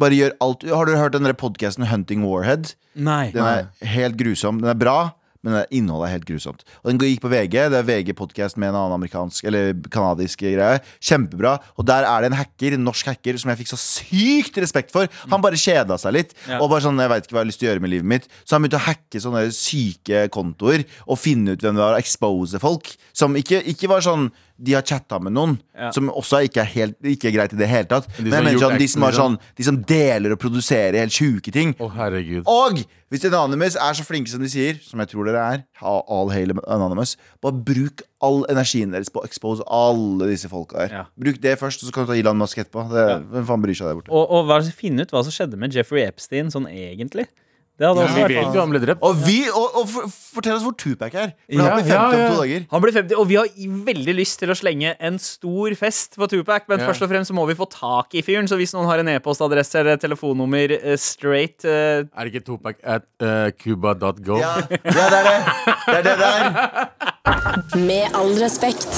[0.01, 2.75] Bare gjør alt Har dere hørt den podkasten Hunting Warhead?
[2.97, 3.31] Nei.
[3.33, 4.61] Den er helt grusom.
[4.61, 6.65] Den er bra, men det- innholdet er helt grusomt.
[6.85, 7.69] Og Den gikk på VG.
[7.71, 10.81] Det er VG-podkast med en annen amerikansk eller kanadisk greie.
[11.01, 11.61] Kjempebra.
[11.79, 14.91] Og der er det en hacker, en norsk hacker som jeg fikk så sykt respekt
[14.93, 15.09] for.
[15.31, 16.35] Han bare kjeda seg litt.
[16.49, 16.59] Ja.
[16.61, 18.05] Og bare sånn, jeg vet ikke hva jeg har lyst til å gjøre med livet
[18.07, 21.95] mitt Så han begynte å hacke sånne syke kontoer og finne ut hvem det var,
[21.95, 22.97] og expose folk.
[23.15, 25.91] Som ikke, ikke var sånn de har chatta med noen, Ja.
[25.93, 28.09] som også ikke er, helt, ikke er greit i det hele tatt.
[28.17, 31.53] de Men som sånn, de som, har sånn, de som deler og produserer helt sjuke
[31.53, 31.75] ting.
[31.79, 31.93] Oh.
[32.47, 32.81] Og
[33.13, 36.57] hvis Anonymous er så flinke som de sier, som jeg tror dere er, all hail
[36.67, 40.95] Anonymous, bare bruk all energien deres på å expose alle disse folka her.
[41.03, 41.05] Ja.
[41.21, 42.89] Bruk det først, og så kan du ta Elon Musk etterpå.
[42.91, 44.11] Det, Hvem faen bryr seg der borte?
[44.11, 47.29] Og, og finne ut hva som skjedde med Jeffrey Epstein sånn egentlig.
[47.77, 49.03] Det hadde Ja, også Vi vært vet jo han ble drept.
[49.05, 51.35] Og, vi, og, og for, fortell oss hvor Tupac er.
[51.45, 52.63] For Ja, han blir 50 ja, om to dager.
[52.71, 56.17] Han blir 50, og vi har i- veldig lyst til å slenge en stor fest
[56.17, 56.87] på Tupac, men Ja.
[56.89, 58.49] først og fremst så må vi få tak i fyren.
[58.49, 62.81] Så hvis noen har en e-postadresse eller telefonnummer eh, straight eh, Er det ikke Topak
[62.83, 64.39] at uh, cuba.go?
[64.41, 65.37] Ja, ja, det er det.
[65.85, 66.89] Det er det der.
[67.77, 68.89] Med all respekt.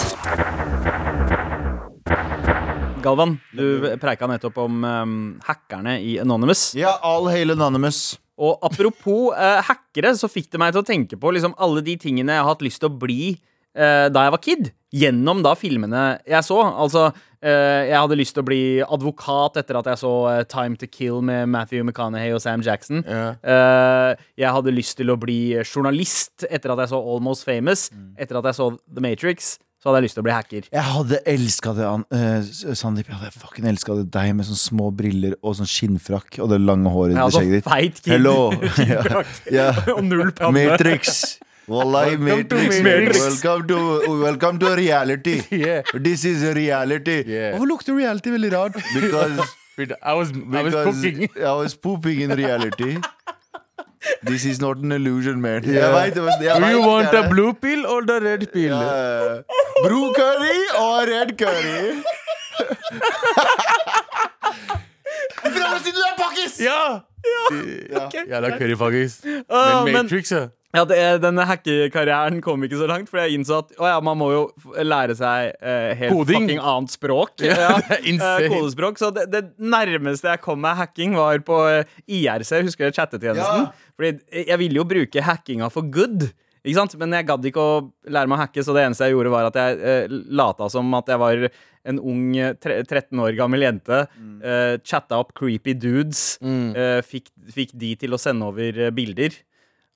[3.02, 5.04] Galvan, du preika nettopp om eh,
[5.50, 6.74] hackerne i Anonymous.
[6.78, 8.18] Ja, all hail Anonymous.
[8.38, 11.98] Og apropos eh, hackere, så fikk det meg til å tenke på liksom alle de
[12.00, 14.70] tingene jeg har hatt lyst til å bli eh, da jeg var kid.
[14.94, 16.60] Gjennom da filmene jeg så.
[16.64, 17.08] Altså,
[17.42, 20.88] eh, jeg hadde lyst til å bli advokat etter at jeg så eh, Time to
[20.88, 23.02] Kill med Matthew McConaughey og Sam Jackson.
[23.04, 24.16] Yeah.
[24.38, 27.88] Jeg hadde lyst til å bli journalist etter at jeg så Almost Famous.
[28.16, 30.64] Etter at jeg så The Matrix, så hadde jeg lyst til å bli hacker.
[30.74, 31.88] Jeg hadde elska det,
[32.18, 33.10] eh, Sandeep.
[33.12, 36.90] Jeg hadde fucking elska deg med sånne små briller og sånn skinnfrakk og det lange
[36.90, 38.16] håret er altså feit kid.
[38.16, 38.50] Hello.
[38.90, 39.22] ja.
[39.58, 39.68] ja.
[39.94, 40.66] og null panne.
[40.66, 41.38] Matrix.
[41.68, 42.80] Wallahi, Matrix.
[42.82, 43.20] Matrix.
[43.44, 43.78] Welcome to,
[44.24, 45.42] welcome to reality.
[45.50, 45.82] Yeah.
[45.94, 47.22] This is reality.
[47.26, 47.54] Yeah.
[47.54, 48.78] Hvorfor lukter reality veldig rart?
[48.94, 49.38] Because,
[50.02, 51.04] I was, I was because.
[51.38, 52.98] I was pooping in reality.
[54.22, 55.62] This is not an illusion, man.
[55.64, 55.94] Jeg Yeah.
[55.94, 58.72] vet, det, jeg Do vet you want er a blue pill or the red pill?
[58.72, 59.42] Yeah.
[59.86, 62.02] Blue curry og red curry.
[65.48, 66.60] Prøv å si du er pakkis!
[66.62, 66.78] Ja!
[67.28, 68.04] Ja.
[68.14, 69.18] Jævla curryfaggis.
[69.50, 70.46] Ah, Men Matrix, ja.
[70.76, 74.18] Ja, det, denne hackerkarrieren kom ikke så langt, for jeg innså at å ja, man
[74.20, 74.42] må jo
[74.84, 76.44] lære seg eh, helt Koding.
[76.44, 77.32] fucking annet språk.
[77.40, 79.00] Ja, er eh, kodespråk.
[79.00, 81.88] Så det, det nærmeste jeg kom meg hacking, var på eh,
[82.20, 83.64] IRC, husker du chattetjenesten?
[83.64, 83.87] Ja.
[83.98, 86.28] Fordi jeg ville jo bruke hackinga for good.
[86.62, 86.94] Ikke sant?
[87.00, 87.78] Men jeg gadd ikke å
[88.10, 90.90] lære meg å hacke, så det eneste jeg gjorde, var at jeg eh, lata som
[90.98, 91.44] at jeg var
[91.88, 94.00] en ung eh, tre 13 år gammel jente.
[94.42, 96.36] Eh, chatta opp creepy dudes.
[96.76, 99.34] eh, fikk, fikk de til å sende over eh, bilder.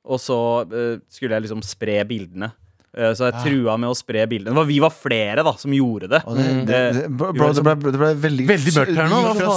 [0.08, 2.50] Og så eh, skulle jeg liksom spre bildene.
[2.92, 4.52] Eh, så jeg trua med å spre bildene.
[4.52, 6.18] Var, vi var flere da som gjorde det.
[6.28, 9.08] Det, det, det, bro, Vi bro, var det, ble, det ble veldig Veldig mørkt her
[9.08, 9.54] nå, fra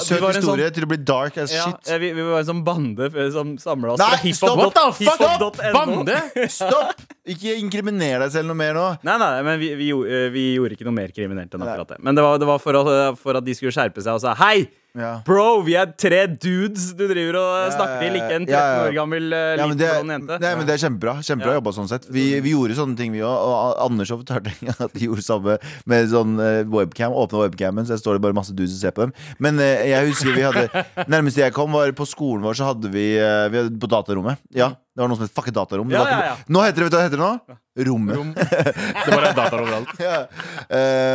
[0.00, 1.90] søt, historie sånn- til å bli dark as Ja, shit.
[1.92, 4.96] eh, vi, vi var en sånn bande eh, som samla oss Nei, fra hiphop- stopp!
[5.04, 5.60] Stopp!
[5.60, 5.76] hiphop.no.
[5.76, 6.16] Bande?
[6.48, 7.04] Stopp!
[7.28, 8.86] Ikke inkriminer deg selv noe mer nå.
[9.04, 11.92] Nei, nei, men vi, vi, gjorde- eh, vi gjorde ikke noe mer kriminelt enn akkurat
[11.92, 12.00] det.
[12.08, 14.32] Men det var, det var for, at, for at de skulle skjerpe seg og sa
[14.40, 14.62] hei!
[14.98, 15.12] Ja.
[15.26, 18.80] Bro, vi er tre dudes du driver og snakker til, ikke en 13 ja, ja.
[18.86, 20.38] år gammel uh, Ja, men det, liten jente.
[20.42, 21.14] nei, men det er kjempebra.
[21.22, 21.60] Kjempebra Ja.
[21.60, 22.08] jobba sånn sett.
[22.12, 23.36] Vi, vi gjorde sånne ting, vi òg.
[23.48, 25.58] Og Anders og de gjorde samme
[25.88, 27.14] med sånn eh, webcam.
[27.14, 29.14] Åpna webcamen, så jeg står det bare masse dudes og ser på dem.
[29.42, 30.66] Men eh, jeg husker vi hadde
[31.12, 34.40] Nærmeste jeg kom, var på skolen vår, så hadde vi, eh, vi hadde på datarommet.
[34.54, 35.90] Ja, det var noe som het fuck datarom.
[35.94, 36.36] Ja, ja, ja.
[36.50, 37.58] Nå heter det, vet du hva det heter nå?
[37.86, 38.16] Rommet.
[38.16, 38.32] Rom.
[38.34, 39.94] Det var en dataer overalt.
[40.08, 40.18] Ja.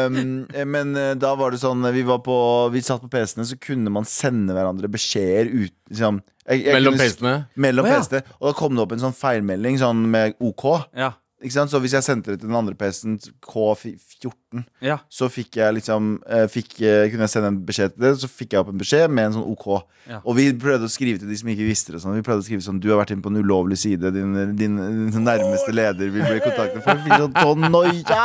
[0.07, 2.35] um, men eh, da var det sånn Vi, var på,
[2.73, 6.97] vi satt på PC-ene, så kunne man sende hverandre beskjeder ut liksom, jeg, jeg Mellom
[6.99, 7.35] PC-ene.
[7.55, 7.99] Mellom oh, ja.
[8.01, 8.37] PC-ene.
[8.39, 10.65] Og da kom det opp en sånn feilmelding sånn med OK.
[10.99, 11.13] Ja?
[11.43, 14.97] Så hvis jeg sendte det til den andre PC-en, K14, ja.
[15.11, 18.29] så fikk jeg liksom eh, fikk, eh, Kunne jeg sende en beskjed til det, så
[18.31, 19.67] fikk jeg opp en beskjed med en sånn OK.
[20.07, 20.21] Ja.
[20.23, 22.01] Og vi prøvde å skrive til de som ikke visste det.
[22.03, 22.15] Sånn.
[22.15, 24.13] Vi prøvde å skrive sånn Du har vært inne på en ulovlig side.
[24.15, 24.79] Din, din,
[25.11, 26.83] din nærmeste leder vil bli kontaktet.
[26.85, 27.03] for.
[27.03, 28.23] fikk sånn tonnoia!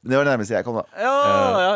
[0.00, 0.86] Men det var det nærmeste jeg kom, da.
[0.96, 1.16] Ja,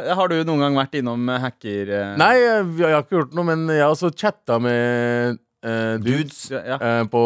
[0.00, 0.14] ja.
[0.16, 1.90] Har du noen gang vært innom eh, hacker...
[1.92, 5.94] eh, Nei, jeg, jeg har ikke gjort noe, men jeg har også chatta med eh,
[6.04, 6.44] dudes.
[6.52, 6.76] Ja.
[6.78, 7.22] eh, på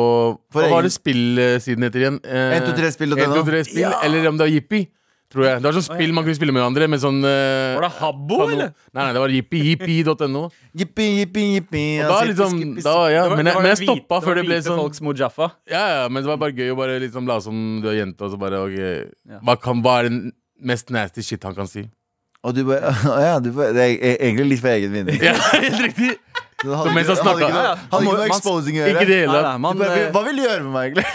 [0.55, 2.21] For Hva var det spillsiden heter igjen?
[2.25, 3.27] Uh, 123spill.no.
[3.43, 4.87] 123spill, Eller om det var Jippi.
[5.29, 5.59] Tror jeg.
[5.61, 6.87] Det var sånn spill man kunne spille med hverandre.
[6.89, 8.71] Med sånn uh, Var det Habbo, kano- eller?
[8.97, 9.61] Nei, nei, det var Jippi.
[9.67, 10.45] Jippi.no.
[10.73, 11.83] Jippi, jippi, jippi.
[12.01, 14.81] Og da liksom da, ja, var- men, jeg, men jeg stoppa før det ble sånn
[14.81, 15.51] folks Mujaffa.
[15.69, 18.25] Ja, ja, men det var bare gøy å bare liksom la som du er jente,
[18.25, 19.05] og så bare okay,
[19.45, 20.23] Hva, kan, hva er den
[20.65, 21.85] mest nasty shit han kan si?
[22.47, 25.21] Og du bare Å ja, du bare, det er e- egentlig litt for egen vinning.
[25.29, 26.15] Ja, helt riktig!
[26.59, 27.75] Hadde Så mens ikke- han hadde ikke noe- Ja, ja.
[27.93, 29.07] Hadde ikke noe exposing å Ikke gjøre.
[29.07, 31.07] det hele Nei, nei, man, bare, eh, Hva vil du gjøre med meg, egentlig?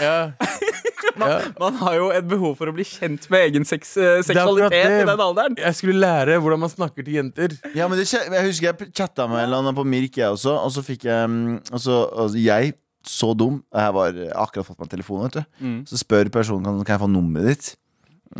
[1.14, 1.40] Ja.
[1.60, 5.04] man har jo et behov for å bli kjent med egen seks, eh, seksualitet i
[5.06, 5.54] den alderen.
[5.60, 7.54] Jeg skulle lære hvordan man snakker til jenter.
[7.76, 10.56] Ja, men det, jeg husker jeg chatta med en eller annen på Mirk, jeg også.
[10.64, 12.74] Og så fikk jeg mm, og så, altså, Jeg,
[13.06, 15.44] så dum, jeg jeg har akkurat fått meg telefon, vet du.
[15.62, 15.78] Mm.
[15.86, 17.76] Så spør personen kan, kan jeg få nummeret ditt.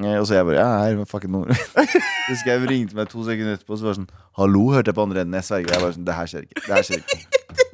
[0.02, 1.96] Eh, Og så jeg bare Ja, her er fucking nummeret mitt.
[2.30, 5.04] Husker jeg ringte meg to sekunder etterpå, så var det sånn Hallo, hørte jeg på
[5.06, 5.36] andre enden.
[5.38, 5.74] Jeg sverger.
[5.76, 6.64] Jeg bare sånn Det her skjer ikke.
[6.66, 7.20] Det her skjer ikke.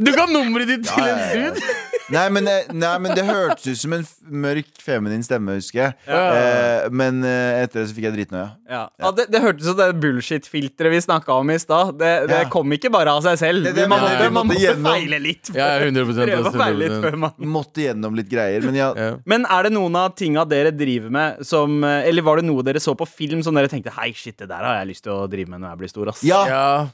[0.00, 1.89] Du kan nummeret ditt til en dude!
[2.11, 4.05] Nei, men, eh, nei, men det hørtes ut som en
[4.42, 5.94] mørk, feminin stemme, husker jeg.
[6.07, 6.23] Ja.
[6.35, 8.49] Eh, men eh, etter det så fikk jeg dritnøye.
[8.70, 8.83] Ja.
[8.99, 11.94] Ja, det, det hørtes ut som det bullshit-filteret vi snakka om i stad.
[12.01, 12.49] Det, det Ja.
[12.53, 13.64] kom ikke bare av seg selv.
[13.64, 15.51] Det- det man måtte, man måtte måtte gjennom- feile litt.
[15.55, 17.03] Ja, ja, 100 Prøve ass, å feile litt 100%.
[17.11, 18.62] før man Måtte gjennom litt greier.
[18.64, 19.11] Men ja, Ja.
[19.27, 22.62] Men er det noen av tinga dere driver med som eh, Eller var det noe
[22.62, 25.12] dere så på film som dere tenkte Hei, shit, det der har jeg lyst til
[25.12, 26.23] å drive med når jeg blir stor, ass.
[26.25, 26.46] ja.
[26.46, 26.88] Ja.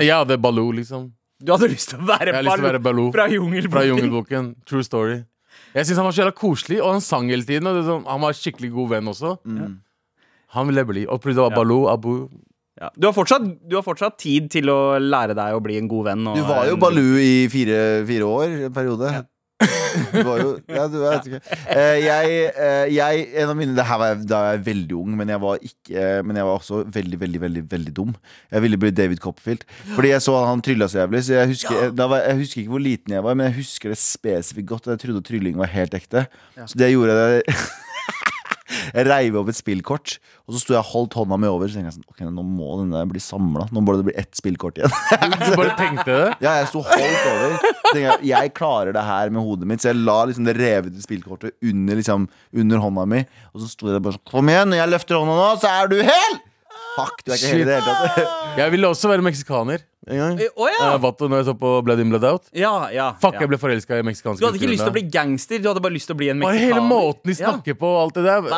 [0.00, 0.24] Ja.
[0.24, 1.12] det er Baloo, liksom.
[1.38, 3.88] Du hadde lyst til å være, Jeg å være Baloo fra fra Jungelboken.
[3.92, 4.48] Jungelboken.
[4.66, 5.20] True story.
[5.74, 7.68] Jeg syns han var så jævla koselig, og han sang hele tiden.
[7.70, 9.36] Og det sånn, han var skikkelig god venn også.
[10.56, 11.06] Han ville bli.
[11.06, 11.56] Og plutselig var Ja.
[11.62, 12.28] Baloo, Abu
[12.78, 12.90] Ja.
[12.94, 16.04] Du, har fortsatt, du har fortsatt tid til å lære deg å bli en god
[16.04, 16.26] venn.
[16.28, 19.26] og Du var jo Baloo i fire, fire år en periode.
[19.58, 21.40] Du var jo Ja, du vet ikke.
[21.74, 24.98] Eh, jeg, eh, jeg En av mine Det her var jeg, da var jeg veldig
[25.00, 28.14] ung, men jeg var ikke Men jeg var også veldig, veldig, veldig veldig dum.
[28.52, 29.64] Jeg ville bli David Copperfield.
[29.96, 31.24] Fordi jeg så han trylla så jævlig.
[31.26, 33.92] Så jeg husker, da var, jeg husker ikke hvor liten jeg var, men jeg husker
[33.92, 34.86] det spesifikt godt.
[34.86, 36.26] og Jeg trodde trylling var helt ekte.
[36.64, 37.58] Så det gjorde jeg
[38.94, 41.68] Jeg reiv opp et spillkort, og så sto jeg og holdt hånda mi over.
[41.70, 43.68] Så tenkte jeg sånn, ok, nå må den der bli samla.
[43.74, 44.94] Nå må det bli ett spillkort igjen.
[45.44, 46.32] Du bare tenkte det?
[46.44, 47.56] Ja, jeg sto holdt over.
[47.58, 49.84] Så tenkte jeg, jeg klarer det her med hodet mitt.
[49.84, 53.24] Så jeg la liksom det revete spillkortet under, liksom, under hånda mi.
[53.54, 55.90] Og så sto jeg bare sånn Kom igjen, når jeg løfter hånda nå, så er
[55.92, 56.38] du hel!
[56.96, 58.34] Fuck, du er ikke hel i det hele tatt.
[58.58, 60.38] Jeg ville også være meksikaner en gang.
[60.40, 60.78] Eh, Å ja.
[60.88, 62.46] Eh, Vato, når jeg så på Blood In Blood Out.
[62.56, 63.42] ja, ja, Fuck, ja.
[63.44, 65.82] jeg ble forelska i meksikanske Du hadde ikke lyst til å bli gangster, du hadde
[65.84, 66.40] bare lyst til å bli en.
[66.40, 66.80] Bare meksikaner.
[66.80, 68.48] hele måten de snakker på og alt det der.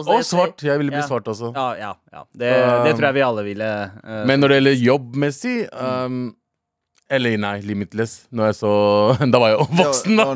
[0.00, 0.64] Og svart.
[0.64, 1.06] Jeg ville bli Ja.
[1.06, 1.52] svart også.
[1.54, 2.24] Ja, ja, ja.
[2.32, 2.50] Det,
[2.88, 3.70] det tror jeg vi alle ville.
[4.02, 6.18] eh, Men når det gjelder jobbmessig um,
[7.10, 8.28] Eller nei, Limitless.
[8.30, 8.70] Når jeg så
[9.32, 10.26] Da var jeg jo voksen, da!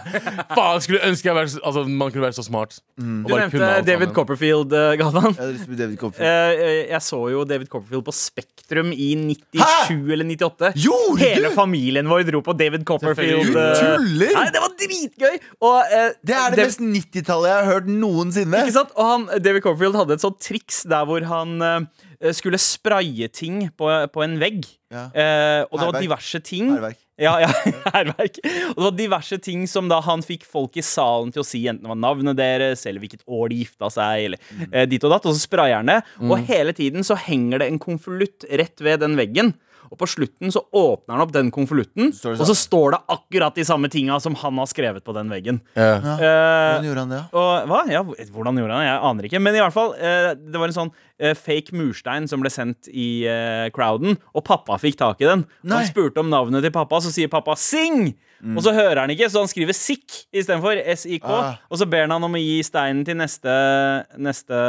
[0.56, 2.78] Faen, skulle ønske jeg var, så- altså, man kunne være så smart.
[2.96, 4.14] Og du nevnte kunne David.
[4.16, 5.36] Copperfield, uh, Galvan.
[5.36, 6.64] Bli David Copperfield.
[6.64, 10.72] Eh, jeg så jo David Copperfield på Spektrum i 97 eller 98.
[10.86, 11.54] Gjorde Hele du?
[11.58, 13.52] familien vår dro på David Copperfield.
[13.52, 14.34] Du eh, tuller!
[14.40, 15.38] Nei, det var dritgøy!
[15.60, 16.66] Og, eh, Det er det David...
[16.66, 18.64] mest 90-tallet jeg har hørt noensinne.
[18.64, 18.96] Ikke sant?
[18.96, 22.06] Og han, David Copperfield hadde et sånt triks der hvor han eh,
[22.36, 24.66] skulle spraye ting på, på en vegg.
[24.92, 25.06] Ja.
[25.14, 26.72] Eh, og det var diverse ting.
[26.74, 26.98] Herverk.
[27.20, 27.48] Ja, ja,
[27.94, 28.38] herverk.
[28.74, 31.62] Og det var diverse ting som da han fikk folk i salen til å si
[31.68, 34.68] enten det var navnet deres, eller hvilket år de gifta seg, eller Mm.
[34.72, 35.26] eh, dit og datt.
[35.30, 36.00] Og så sprayer han det.
[36.20, 39.54] Og hele tiden så henger det en konvolutt rett ved den veggen.
[39.90, 43.64] Og på slutten så åpner han opp den konvolutten, og så står det akkurat de
[43.66, 45.58] samme tinga som han har skrevet på den veggen.
[45.74, 45.96] Ja.
[45.98, 47.22] Uh, Hvordan gjorde han det?
[47.34, 47.80] og hva?
[47.90, 48.86] Ja, hvordan gjorde han det?
[48.86, 49.40] Jeg aner ikke.
[49.42, 52.88] Men i hvert fall, uh, det var en sånn eh, fake murstein som ble sendt
[52.88, 55.46] i eh, crowden, og pappa fikk tak i den.
[55.62, 55.82] Nei.
[55.82, 58.14] han spurte om navnet til pappa, så sier pappa 'Sing!'
[58.56, 61.26] Og så hører han ikke, så han skriver 'Sikk' istedenfor SIK.
[61.28, 61.58] Ah.
[61.68, 63.52] Og så ber han om å gi steinen til neste,
[64.16, 64.60] neste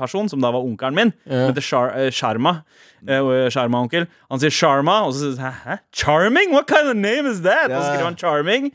[0.00, 1.12] person, som da var onkelen min.
[1.28, 1.50] Ja.
[1.50, 1.60] Heter
[1.92, 2.62] eh, Sharma.
[3.06, 4.08] Eh, Sharma-onkel.
[4.30, 5.84] Han sier Sharma, og så sier han?
[5.92, 6.52] Charming?
[6.56, 7.70] What kind of name is that?
[7.70, 8.72] Og så skriver han Charming.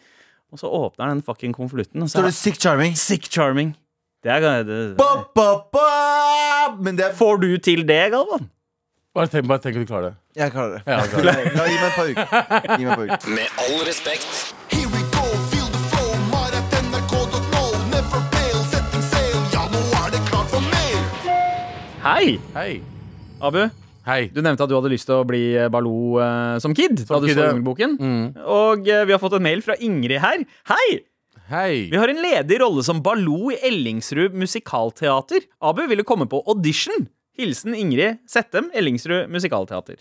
[0.51, 2.95] Og så åpner han den fucking konvolutten, og så Står er det Sick Charming?
[2.97, 3.75] Sick Charming.
[4.23, 6.75] Det er, det, Ba, ba, ba!
[6.83, 8.49] Men det er Får du til det, Galvan?
[9.15, 10.15] Bare tenk, bare tenk at du klarer det.
[10.35, 10.81] Jeg klarer det.
[10.85, 11.53] Ja, jeg klarer det.
[11.55, 12.25] La, gi meg et par uker.
[12.75, 13.29] Gi meg et par uker.
[13.37, 14.41] Med all respekt.
[14.73, 17.63] Here we go, feel the flow, mar.nrk.no.
[17.95, 20.99] Never fail, setting sail, ja, nå er det klart for mer.
[22.03, 22.69] Hei, Hei.
[23.39, 23.61] Abu.
[24.09, 24.21] Hei.
[24.35, 27.05] Du nevnte at du hadde lyst til å bli eh, Baloo uh, som kid.
[27.07, 27.53] da du kid, så ja.
[27.53, 27.95] Jungelboken.
[28.03, 28.25] Mm.
[28.43, 30.43] Og uh, vi har fått en mail fra Ingrid her.
[30.75, 30.87] Hei!
[31.49, 31.89] Hei.
[31.89, 35.47] Vi har en ledig rolle som Baloo i Ellingsrud musikalteater.
[35.65, 37.07] Abu ville komme på audition.
[37.37, 39.95] Hilsen Ingrid Settem, Ellingsrud musikalteater.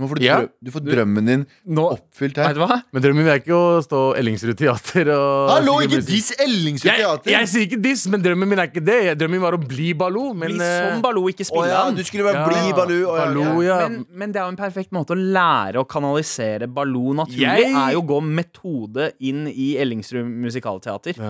[0.00, 0.36] Nå får du, Ja.
[0.40, 2.54] drø du får drømmen din Nå, oppfylt vet her.
[2.56, 2.78] du hva?
[2.92, 7.30] Men drømmen min er ikke å stå Ellingsrud teater og Hallo, ikke diss Ellingsrud teater!
[7.34, 8.98] jeg sier ikke diss, men drømmen min er ikke det.
[9.20, 10.32] Drømmen min var å bli Baloo.
[10.32, 11.94] Men Bli eh, som Baloo, ikke spille ja, han.
[11.94, 13.16] du skulle være ja, bli Baloo.
[13.18, 13.60] Ja, Baloo.
[13.60, 17.44] Men, men det er jo en perfekt måte å lære å kanalisere Baloo naturlig.
[17.44, 21.20] Jeg- er jo å gå metode inn i Ellingsrud musikalteater.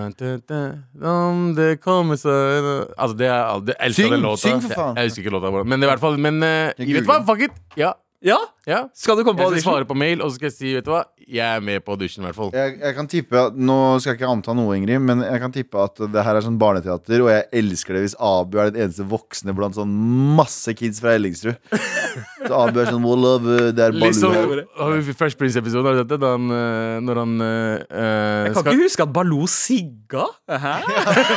[1.01, 4.41] Om det kommer seg Altså, det er det, Jeg elsker Syng, den låta.
[4.45, 4.95] syng for faen.
[4.95, 7.19] Jeg, jeg husker ikke låta, men i hvert fall Men uh, vet du hva?
[7.25, 7.51] Fuck it.
[7.79, 7.93] Ja.
[8.21, 8.37] Ja,
[8.69, 8.83] ja.
[8.93, 9.73] Skal du komme på Jeg skal audition?
[9.73, 11.03] svare på mail, og så skal jeg si Vet du hva?
[11.29, 12.49] Jeg er med på audition, i hvert fall.
[12.55, 15.53] Jeg, jeg kan tippe at, Nå skal jeg ikke anta noe, Ingrid, men jeg kan
[15.53, 18.85] tippe at det her er sånn barneteater, og jeg elsker det hvis Abu er den
[18.85, 19.91] eneste voksne blant sånn
[20.37, 21.57] masse kids fra Ellingsrud.
[22.47, 24.63] Så Abu er sånn Well, love, det er Baloo.
[24.79, 26.19] har vi Fresh Prince-episoden, har du sett det?
[26.23, 30.25] Da han, eh, når han eh, Jeg kan skal ikke huske at Baloo sigga.
[30.51, 30.75] Hæ?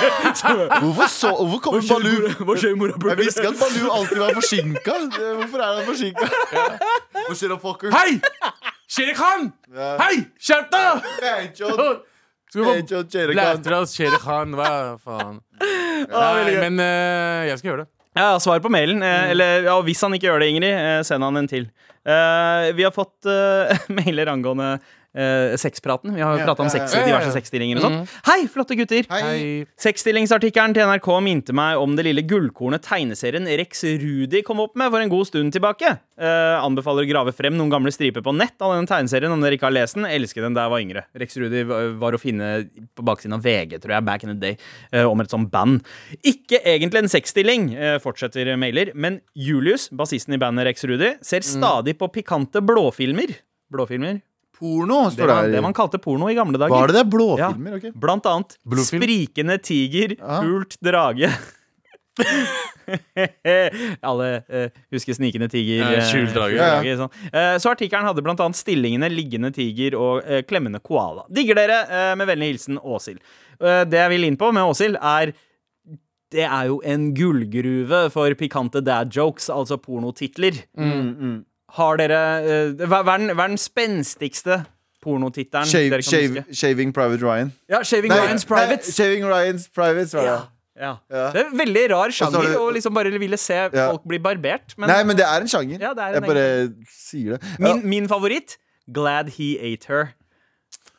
[0.84, 2.32] Hvorfor, så, hvorfor kommer Baloo?
[2.44, 2.96] Hva skjer, mora?
[3.12, 4.96] Jeg visste at Baloo alltid var forsinka.
[5.40, 6.30] Hvorfor er han forsinka?
[7.28, 7.94] Hva skjer da, fucker?
[7.94, 8.72] Hei!
[8.90, 9.48] Shere Khan!
[9.72, 9.94] Ja.
[10.02, 10.26] Hei!
[10.36, 11.06] Skjerp deg!
[12.52, 14.52] Skal vi blæstre oss Shere Khan?
[14.58, 14.70] Hva
[15.00, 15.40] faen?
[15.60, 17.90] Nei, men uh, jeg skal gjøre det.
[18.14, 19.00] Ja, svar på mailen.
[19.02, 19.06] Mm.
[19.08, 21.64] Eh, eller ja, hvis han ikke gjør det, Ingrid, eh, send han en til.
[22.06, 24.76] Eh, vi har fått eh, mailer angående
[25.14, 26.14] eh, sexpraten.
[26.14, 27.06] Vi har Ja, pratet om sex, ja, ja.
[27.06, 27.98] diverse sexstillinger og sånn.
[28.26, 29.06] Hei, flotte gutter!
[29.10, 29.64] Hei.
[29.80, 34.90] Sexstillingsartikkelen til NRK minte meg om det lille gullkornet tegneserien Rex Rudi kom opp med
[34.90, 35.94] for en god stund tilbake.
[36.18, 39.56] Eh, anbefaler å grave frem noen gamle striper på nett av denne tegneserien om dere
[39.58, 40.04] ikke har lest den.
[40.06, 41.04] Elsker den da jeg var yngre.
[41.24, 41.62] Rex Rudi
[42.00, 42.50] var å finne
[42.94, 44.56] på baksiden av VG, tror jeg, back in the day,
[44.92, 45.82] eh, om et sånt band.
[46.24, 51.40] Ikke egentlig en sexstilling, eh, fortsetter mailer, men Julius, bassisten i bandet Rex Rudi, ser
[51.40, 53.36] stadig på pikante blåfilmer.
[53.72, 54.20] Blåfilmer?
[54.58, 56.70] Porno Det var det det man kalte porno i gamle dager.
[56.74, 57.04] Var det det?
[57.10, 57.76] Blåfilmer?
[57.80, 59.02] ok Blant annet Blåfilm.
[59.02, 60.40] Sprikende tiger, Ja.
[60.46, 61.30] hult drage.
[64.02, 65.80] Alle eh, husker Snikende tiger.
[65.82, 66.58] Ja, eh, skjult drage.
[66.58, 66.96] Ja, ja.
[67.00, 67.12] sånn.
[67.32, 71.24] Eh, så artikkelen hadde blant annet stillingene liggende tiger og eh, klemmende koala.
[71.34, 73.18] Digger dere, eh, med vennlig hilsen Åshild.
[73.60, 75.34] Eh, det jeg vil inn på med Åshild, er
[76.34, 80.56] det er jo en gullgruve for pikante dad jokes, altså pornotitler.
[81.74, 84.62] Har dere uh, hva, hva, er den, hva er den spenstigste
[85.04, 86.56] pornotittelen Shave, dere kan shave, huske?
[86.56, 87.52] shaving Private Ryan.
[87.68, 88.94] Ja, Shaving Nei, Ryan's nei, Privates.
[88.96, 90.32] Shaving Ryan's Privates var det.
[90.32, 90.40] Ja.
[90.74, 90.92] Ja.
[91.10, 91.26] Ja.
[91.30, 93.90] Det er en veldig rar sjanger å liksom bare ville se Ja.
[93.92, 94.74] folk bli barbert.
[94.76, 95.78] Men Nei, men det er en sjanger.
[95.78, 96.46] Ja, det er en jeg bare
[96.90, 97.52] sier det.
[97.58, 98.56] Ja, min, min favoritt
[98.90, 100.08] Glad He Ate Her.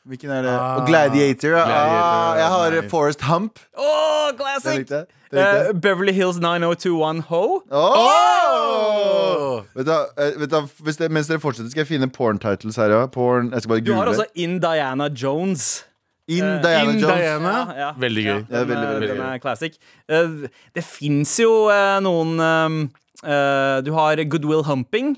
[0.06, 0.52] Hvilken er det?
[0.54, 1.56] Ah, Og Gladiator.
[1.56, 2.90] Gladiator, Ah, jeg har nei.
[2.90, 3.60] Forest Hump.
[3.78, 4.64] Oh, classic!
[4.64, 4.80] classic!
[4.86, 5.80] likte det likte Uh.
[5.82, 7.62] Beverly Hills 9021 Ho.
[7.72, 9.64] Åh!
[9.76, 12.94] Vet du, eh, vet du, det, mens dere fortsetter, skal jeg finne porn titles her.
[12.94, 13.06] Ja.
[13.12, 15.86] Porn, jeg skal bare Du har også In Diana Jones.
[16.28, 17.20] In uh, Diana In Jones.
[17.20, 17.52] Diana.
[17.52, 17.90] Ja, ja.
[18.02, 18.40] Veldig gøy.
[18.50, 19.76] Ja, den, veldig, veldig den er classic.
[20.10, 22.80] Uh, det fins jo uh, noen um,
[23.26, 25.16] eh, Du har Goodwill Humping,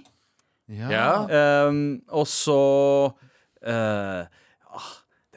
[0.68, 1.68] Ja.
[1.70, 2.60] um, og så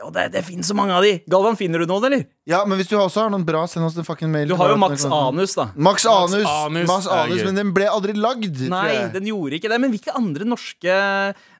[0.00, 1.12] eh, ah, det, det, finnes så mange av de.
[1.30, 2.24] Galvan, finner du noen, eller?
[2.48, 4.48] Ja, men hvis du også har noen bra, send oss en fucking mail.
[4.50, 5.68] Du har jo Max Anus, da.
[5.76, 7.46] Max Anus, Anus Max Anus gøy.
[7.50, 8.48] men den ble aldri lagd.
[8.56, 9.10] tror Nei, jeg.
[9.18, 9.80] den gjorde ikke det.
[9.84, 11.00] Men hvilke andre norske,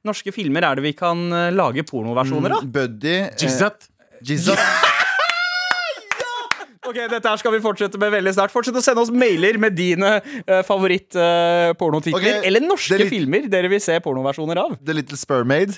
[0.08, 2.70] norske filmer er det vi kan eh, lage pornoversjoner av?
[2.78, 3.90] Buddy eh, Jizzat.
[4.24, 4.64] Jizzat.
[6.90, 8.50] Ok, Dette her skal vi fortsette med veldig snart.
[8.50, 12.18] Fortsett å sende oss mailer med dine uh, favoritt-pornotitler.
[12.40, 14.74] Ok, eller norske det er litt- filmer dere vil se pornoversjoner av.
[14.82, 15.76] The Little Spermaid.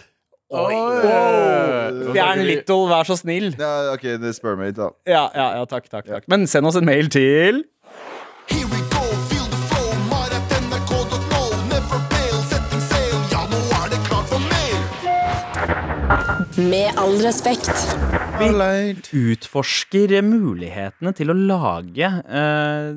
[0.53, 3.55] Fjern Little, vær så snill.
[3.59, 4.91] Ja, ok, The Spermaid, da.
[5.09, 6.29] Ja, ja, ja, takk, takk, takk.
[6.29, 7.69] Men send oss en mail til det.
[16.63, 17.73] Med all respekt.
[18.37, 18.49] Vi
[19.33, 22.93] Utforsker mulighetene til å lage eh,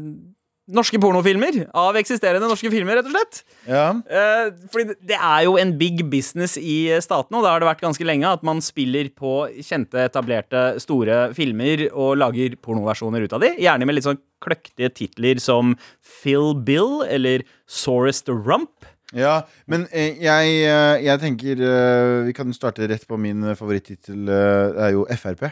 [0.68, 1.68] norske pornofilmer.
[1.78, 3.42] Av eksisterende norske filmer, rett og slett.
[3.70, 3.86] Ja.
[4.10, 7.82] Eh, fordi det- er jo en big business i statene, og det har det vært
[7.82, 13.42] ganske lenge, at man spiller på kjente, etablerte, store filmer og lager pornoversjoner ut av
[13.42, 13.56] de.
[13.58, 18.86] Gjerne med litt sånn kløktige titler som Phil Bill eller Sorest Rump.
[19.14, 24.26] Ja, men eh, jeg, eh, jeg tenker eh, Vi kan starte rett på min favorittittel.
[24.26, 25.52] Det er jo Frp.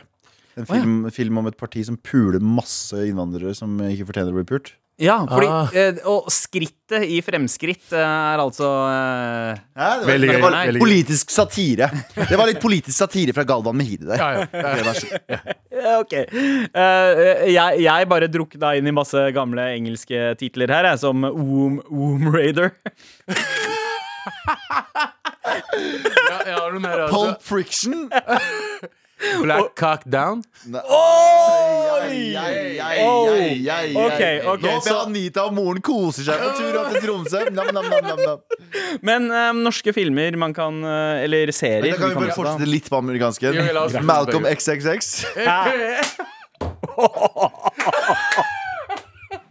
[0.58, 4.43] En film, film om et parti som puler masse innvandrere som ikke fortjener å bli
[4.43, 4.73] pult.
[5.01, 5.69] Ja, fordi, Ah.
[5.73, 10.41] eh, Og skrittet i fremskritt eh, er altså eh, Ja, det, var, Veldig det gøy,
[10.43, 11.88] var veldig politisk satire.
[12.29, 14.21] Det var litt politisk satire fra Galvan Mehidi der.
[14.21, 15.39] Ja, ja.
[15.73, 16.13] Ja, Ok.
[16.13, 21.81] Eh, jeg, jeg bare drukna inn i masse gamle engelske titler her, jeg, som Womb,
[21.89, 22.69] Womb Raider.
[25.33, 27.13] Ja, jeg har noen her også.
[27.17, 28.06] Pulp Friction.
[29.41, 30.43] Black Cock Down.
[30.73, 32.35] Oi!
[33.95, 37.39] Ok, ok, Nå så- så Anita og moren koser seg på tur opp til Tromsø.
[37.51, 38.37] Nam, nam, nam, nam, nam.
[39.01, 41.81] Men um, norske filmer man kan eh, Eller serier.
[41.81, 43.55] Men da kan vi kan bare fortsette litt på amerikansken.
[44.03, 44.45] Malcolm.
[44.45, 45.25] XXX.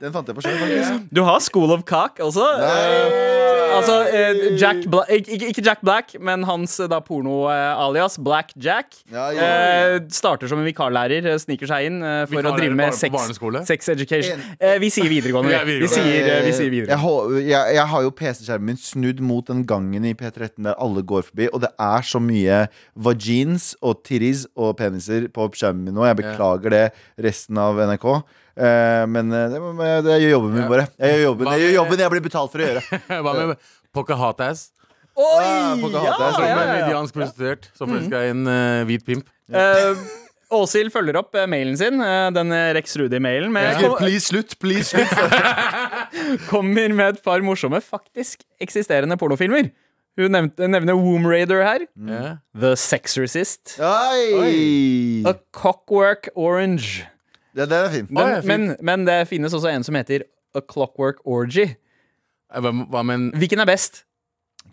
[0.03, 1.05] Den fant jeg på sjøl, faktisk.
[1.14, 2.42] Du har School of Cock også.
[2.42, 8.50] Eh, altså eh, Jack Bla ikke, ikke Jack Black, men hans eh, da porno-alias Black
[8.59, 8.96] Jack.
[9.12, 9.46] Ja, ja.
[9.46, 12.80] Eh, starter som en vikarlærer, eh, sniker seg inn eh, for å Vikarlærer drive bare
[12.82, 13.62] med på sex, barneskole?
[13.70, 14.42] sex education.
[14.59, 15.62] Eh, vi sier videregående.
[15.70, 15.88] Vi vi.
[15.94, 17.00] Sier, eh, vi sier Jeg, videregående.
[17.07, 21.03] hå- jeg, jeg har jo PC-skjermen min snudd mot den gangen i P13 der alle
[21.07, 22.64] går forbi, og det er så mye
[22.98, 26.05] vagins og titties og peniser på skjermen min nå.
[26.11, 26.84] Jeg beklager det,
[27.22, 28.22] resten av NRK.
[28.57, 29.61] Eh, men eh, det,
[30.07, 30.86] det gjør jobben min, bare.
[30.98, 33.03] Jeg gjør jobben jeg, gjør jobben jeg blir betalt for å gjøre.
[33.26, 34.66] Hva med Pocahontas?
[35.12, 35.44] Oi!
[35.44, 36.82] Ah, Pocahontas, ja, ja, ja, ja.
[36.86, 39.26] indiansk prostituert som forelska i en uh, hvit pimp.
[39.53, 39.98] Uh,
[40.53, 44.92] Åshild følger opp eh, mailen sin, eh, den eh, Rex Rudi-mailen, med Please slutt, please
[44.92, 45.12] slutt.
[46.50, 49.70] kommer med et par morsomme, faktisk eksisterende pornofilmer.
[50.20, 51.86] Hun nevnte, nevner Womb Raider her.
[51.96, 52.36] Mm.
[52.61, 53.78] The Sexorcist.
[53.80, 55.22] Oi!
[55.28, 57.07] A Cockwork Orange.
[57.55, 58.07] Ja, den er fin.
[58.09, 58.48] Den, Å, ja, fin.
[58.48, 60.24] men, men det finnes også en som heter
[60.57, 61.66] A Clockwork Orgy.
[62.53, 64.05] Eh, Hva, hva med en Hvilken er best?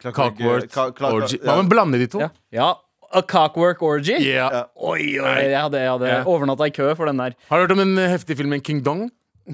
[0.04, 1.40] cockwork Ka- kla- orgy?
[1.42, 1.50] ja.
[1.50, 2.20] Hva med å blande de to?
[2.24, 2.70] Ja, ja
[3.12, 4.16] A Cockwork Orgy?
[4.22, 4.50] Ja.
[4.54, 4.64] Ja.
[4.78, 6.24] Oi, oi, jeg hadde, jeg hadde Ja.
[6.30, 7.34] overnatta i kø for den der.
[7.50, 9.10] Har du hørt om den eh, heftige filmen King Dong?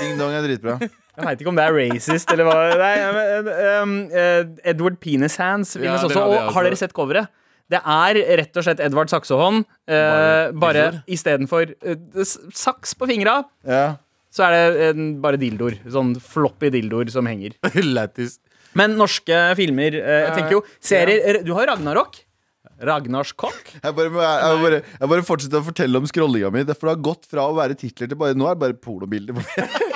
[0.00, 0.76] Ding dong er dritbra.
[1.18, 2.58] Jeg veit ikke om det er racist eller hva.
[2.78, 3.48] Nei, men,
[3.82, 6.12] um, eh, Edward Penis Hands finnes Ja, også.
[6.14, 6.54] hadde jeg Og også.
[6.54, 7.28] har dere sett coveret?
[7.68, 9.66] Det er rett og slett Edvard Saksehånd.
[9.88, 12.22] Uh, Bare bare istedenfor uh,
[12.56, 13.98] saks på fingra, Ja.
[14.32, 15.76] så er det en, bare dildoer.
[15.92, 17.58] Sånn floppy dildoer som henger.
[17.96, 18.38] Lættis.
[18.78, 22.22] Men norske filmer uh, Jeg tenker jo serier Du har Ragnarok.
[22.84, 23.72] Ragnars kokk.
[23.82, 26.62] Jeg bare, jeg, jeg, bare, jeg bare fortsetter å fortelle om scrollinga mi.
[26.68, 29.40] For det har gått fra å være titler til bare Nå er det bare pornobilder.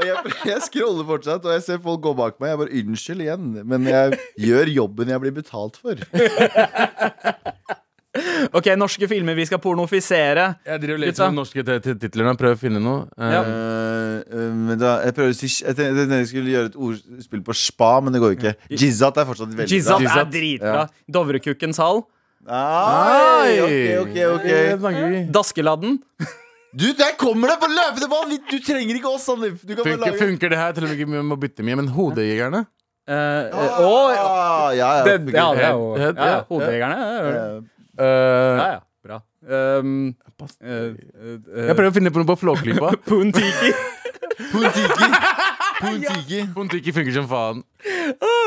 [0.00, 2.54] og jeg, jeg scroller fortsatt, og jeg ser folk gå bak meg.
[2.54, 6.00] Jeg bare Unnskyld igjen, men jeg gjør jobben jeg blir betalt for.
[8.50, 10.46] Ok, norske filmer vi skal pornofisere.
[10.66, 13.04] Jeg driver litt med norske titlene og prøver å finne noe.
[13.14, 13.42] Eh, Ja.
[13.46, 17.44] Eh, eh, men da, jeg prøver å si Jeg tenkte jeg skulle gjøre et ordspill
[17.46, 18.54] på spa, men det går jo ikke.
[18.82, 20.16] Jizzat er fortsatt veldig Jizzat bra.
[20.24, 20.34] er dritbra.
[20.34, 20.82] dritbra.
[21.06, 22.02] Dovrekukkens hall.
[22.48, 25.30] Ai, ok, ok, ok.
[25.30, 26.00] Daskeladden.
[26.70, 28.34] Du, der kommer det på løpende bånd!
[28.50, 29.58] Du trenger ikke oss, Sandeep.
[29.64, 30.76] Du kan bare Funker, lage funker det her?
[30.76, 32.60] Til og med vi må bytte mye, men Hodejegerne?
[33.10, 36.40] Uh, uh, og Ah, ja, ja, det, ja, det er jo ja, ja, ja.
[36.46, 36.98] Hodejegerne.
[37.00, 37.44] Uh, ja.
[37.58, 38.78] Eh, Eh, Ja, ja.
[39.04, 39.16] Bra.
[39.40, 40.14] Um,
[40.60, 42.92] eh, eh, jeg prøver å finne på noe på Flåklypa.
[43.08, 43.72] Puntiki.
[44.52, 45.08] Puntiki.
[45.80, 46.40] Puntiki.
[46.56, 47.62] Puntiki funker som faen.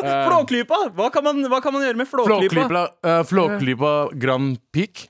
[0.03, 0.79] Flåklypa!
[0.93, 2.53] Hva kan, man, hva kan man gjøre med flåklypa?
[2.53, 5.07] Flåklypa, eh, Flåklypa Grand Peak.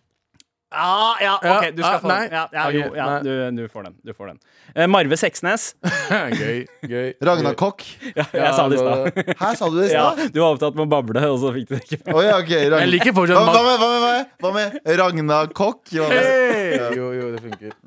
[0.73, 2.21] Ah, ja, ok, du skal ah, få nei.
[2.25, 2.33] den.
[2.33, 3.95] Ja, ja, jo, ja, du, du får den.
[4.01, 4.39] Du får den.
[4.73, 5.75] Eh, Marve Seksnes.
[6.41, 6.63] gøy.
[6.89, 7.83] gøy Ragnar Kokk.
[8.15, 9.19] Ja, jeg sa det i stad.
[9.43, 10.33] Hæ, sa du det i Ja, stad?
[10.33, 12.13] du var opptatt med å bable, og så fikk du det ikke med.
[12.15, 12.53] Å ja, ok.
[12.55, 12.81] Ragnar.
[12.81, 15.83] Jeg liker fortsatt hva, med, hva, med, hva med Ragnar Kokk?
[15.93, 16.17] Med?
[16.17, 16.97] Hey!
[16.97, 17.77] Jo, jo, det funker.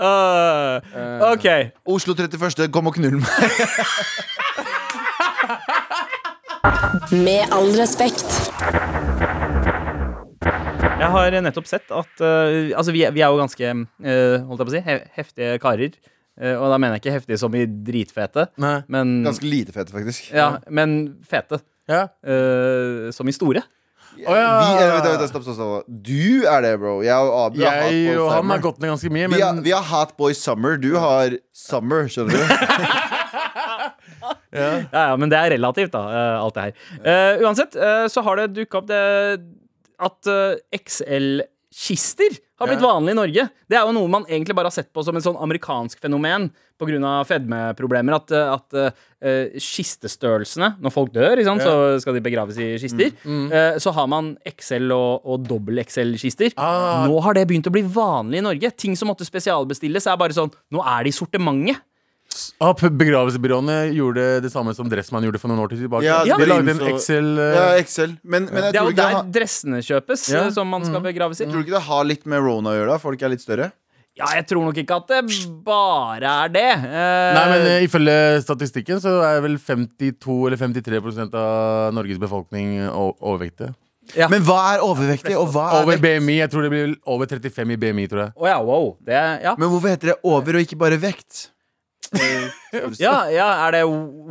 [0.00, 0.80] Uh,
[1.34, 1.46] OK.
[1.96, 2.70] Oslo 31.
[2.72, 3.28] Kom og knull meg.
[7.12, 9.04] Med all respekt.
[10.96, 14.66] Jeg har nettopp sett at uh, Altså, vi, vi er jo ganske uh, Holdt jeg
[14.66, 15.96] på å si he heftige karer.
[16.36, 18.78] Uh, og da mener jeg ikke heftige som i dritfete, Nei.
[18.92, 20.30] men Ganske lite fete, faktisk.
[20.36, 21.60] Ja, men fete.
[21.86, 22.08] Ja.
[22.26, 23.62] Eh, som i store.
[24.16, 24.48] Oh, ja.
[24.58, 25.86] Vi, vent, stopp, stopp, stopp.
[25.86, 26.96] Du er det, bro.
[27.04, 28.56] Jeg og Abu har hatt Boy og han Summer.
[28.56, 30.80] har gått ned ganske mye, vi, har, men vi har Hot Boy Summer.
[30.80, 32.46] Du har Summer, skjønner du?
[34.56, 36.00] Ja, ja, men det er relativt, da,
[36.40, 36.78] alt det her.
[37.04, 39.00] Uh, uansett, uh, så har det dukka opp det
[40.02, 43.42] at eh, XL-kister har blitt vanlig i Norge.
[43.68, 46.48] Det er jo noe man egentlig bare har sett på som en sånn amerikansk fenomen
[46.80, 47.12] pga.
[47.28, 48.16] fedmeproblemer.
[48.16, 48.76] At, eh, at
[49.26, 53.12] uh, kistestørrelsene Når folk dør, sant, så skal de begraves i kister.
[53.52, 56.56] eh, så har man XL og, og dobbel XL-kister.
[56.56, 57.04] Ah.
[57.08, 58.72] Nå har det begynt å bli vanlig i Norge.
[58.76, 61.82] Ting som måtte spesialbestilles, er bare sånn Nå er det i sortimentet.
[62.60, 66.04] Ah, Begravelsesbyråene gjorde det samme som Dressmann gjorde for noen år tilbake.
[66.06, 68.16] Ja, de lagde en Excel eh, Ja, Excel.
[68.22, 70.44] Men, men jeg Det er tror jo ikke det der har, dressene kjøpes, Ja.
[70.46, 71.46] eh, som man skal begraves i.
[71.48, 72.98] tror du ikke det har litt med Rona å gjøre, da?
[73.02, 73.72] Folk er litt større?
[74.16, 75.18] Ja, jeg tror nok ikke at det
[75.66, 76.68] bare er det.
[76.72, 78.14] Eh, Nei, men eh, ifølge
[78.44, 83.74] statistikken så er vel 52 eller 53% av Norges befolkning o- overvektige.
[84.14, 84.28] Ja.
[84.30, 86.04] Men hva er overvektig, og hva er Over vekt?
[86.22, 86.36] BMI.
[86.38, 88.32] Jeg tror det blir over 35 i BMI, tror jeg.
[88.38, 88.92] Å ja, wow.
[89.04, 89.54] Det, ja.
[89.58, 91.48] Men hvorfor heter det over og ikke bare vekt?
[93.04, 93.84] Ja, ja, er det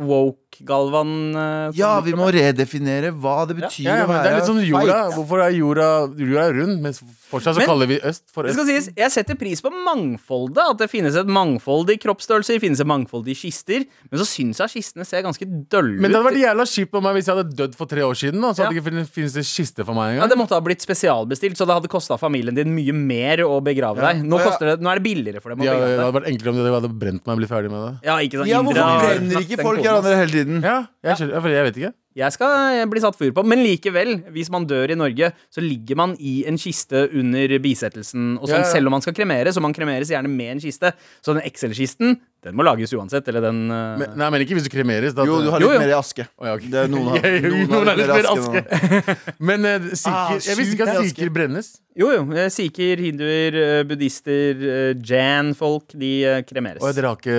[0.08, 1.34] woke, Galvan?
[1.36, 4.36] eh, som Ja, vi må redefinere hva det betyr Ja, ja, å men det er
[4.38, 5.10] litt som jorda.
[5.10, 5.14] feit.
[5.18, 6.80] Hvorfor er jorda, jorda er rund?
[6.80, 8.54] Men fortsatt så Men- kaller vi øst for Det øst.
[8.54, 10.58] skal sies, Jeg setter pris på mangfoldet.
[10.70, 13.84] At det finnes et mangfold i kroppsstørrelser, finnes et mangfold i kister.
[14.10, 17.02] Men så syns jeg kistene ser ganske dølle Men det hadde vært jævla kjipt om
[17.02, 18.40] meg hvis jeg hadde dødd for tre år siden.
[18.40, 20.28] Da, så hadde det ikke finnes det kiste for meg Ja, engang.
[20.30, 24.00] Det måtte ha blitt spesialbestilt, så det hadde kosta familien din mye mer å begrave
[24.00, 24.22] deg.
[24.24, 24.44] Nå, Å, ja.
[24.50, 26.48] koster det, nå er det billigere for dem å Ja, det begrave hadde vært enklere
[26.48, 28.06] om de hadde brent meg og blitt ferdig med det.
[28.06, 30.64] Ja, ikke sånn Ja, Indre hvorfor har brenner ikke den folk koden, hverandre hele tiden?
[30.64, 31.92] Ja, jeg, skjønner, jeg, jeg vet ikke.
[32.16, 35.98] Jeg skal bli satt fyr på, men likevel, hvis man dør i Norge, så ligger
[36.00, 38.38] man i en kiste under bisettelsen.
[38.38, 38.70] Og sånn, Ja, ja.
[38.72, 40.94] Selv om man skal kremeres, så man kremeres gjerne med en kiste.
[41.20, 42.16] Så den XL-kisten,
[42.46, 43.26] den må lages uansett.
[43.30, 43.96] Eller den uh...
[44.00, 45.14] Men, nei, men ikke hvis du kremeres.
[45.16, 45.82] Da, Jo, du har Jo, litt jo.
[45.84, 46.26] mer i aske.
[46.38, 46.70] Oh, ja, okay.
[46.72, 48.62] Det er noen har, Ja, jo, noen noen har er litt mer aske.
[49.50, 51.72] Men uh, siker, Ah, jeg visste ikke at siker brennes.
[51.96, 52.24] Jo, jo.
[52.36, 53.54] eh, Sikher, hinduer,
[53.88, 54.58] buddhister,
[55.00, 56.10] jan-folk, de
[56.44, 56.82] kremeres.
[56.84, 57.36] Og dere har ikke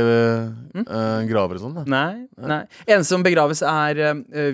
[0.82, 1.76] uh, graver og sånn?
[1.78, 2.58] da Nei, nei.
[2.88, 4.02] Eneste som begraves, er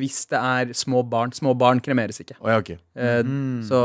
[0.01, 1.31] hvis det er små barn.
[1.31, 2.35] Små barn kremeres ikke.
[2.43, 2.73] Oh, ja, ok.
[2.99, 3.63] Mm.
[3.63, 3.79] Så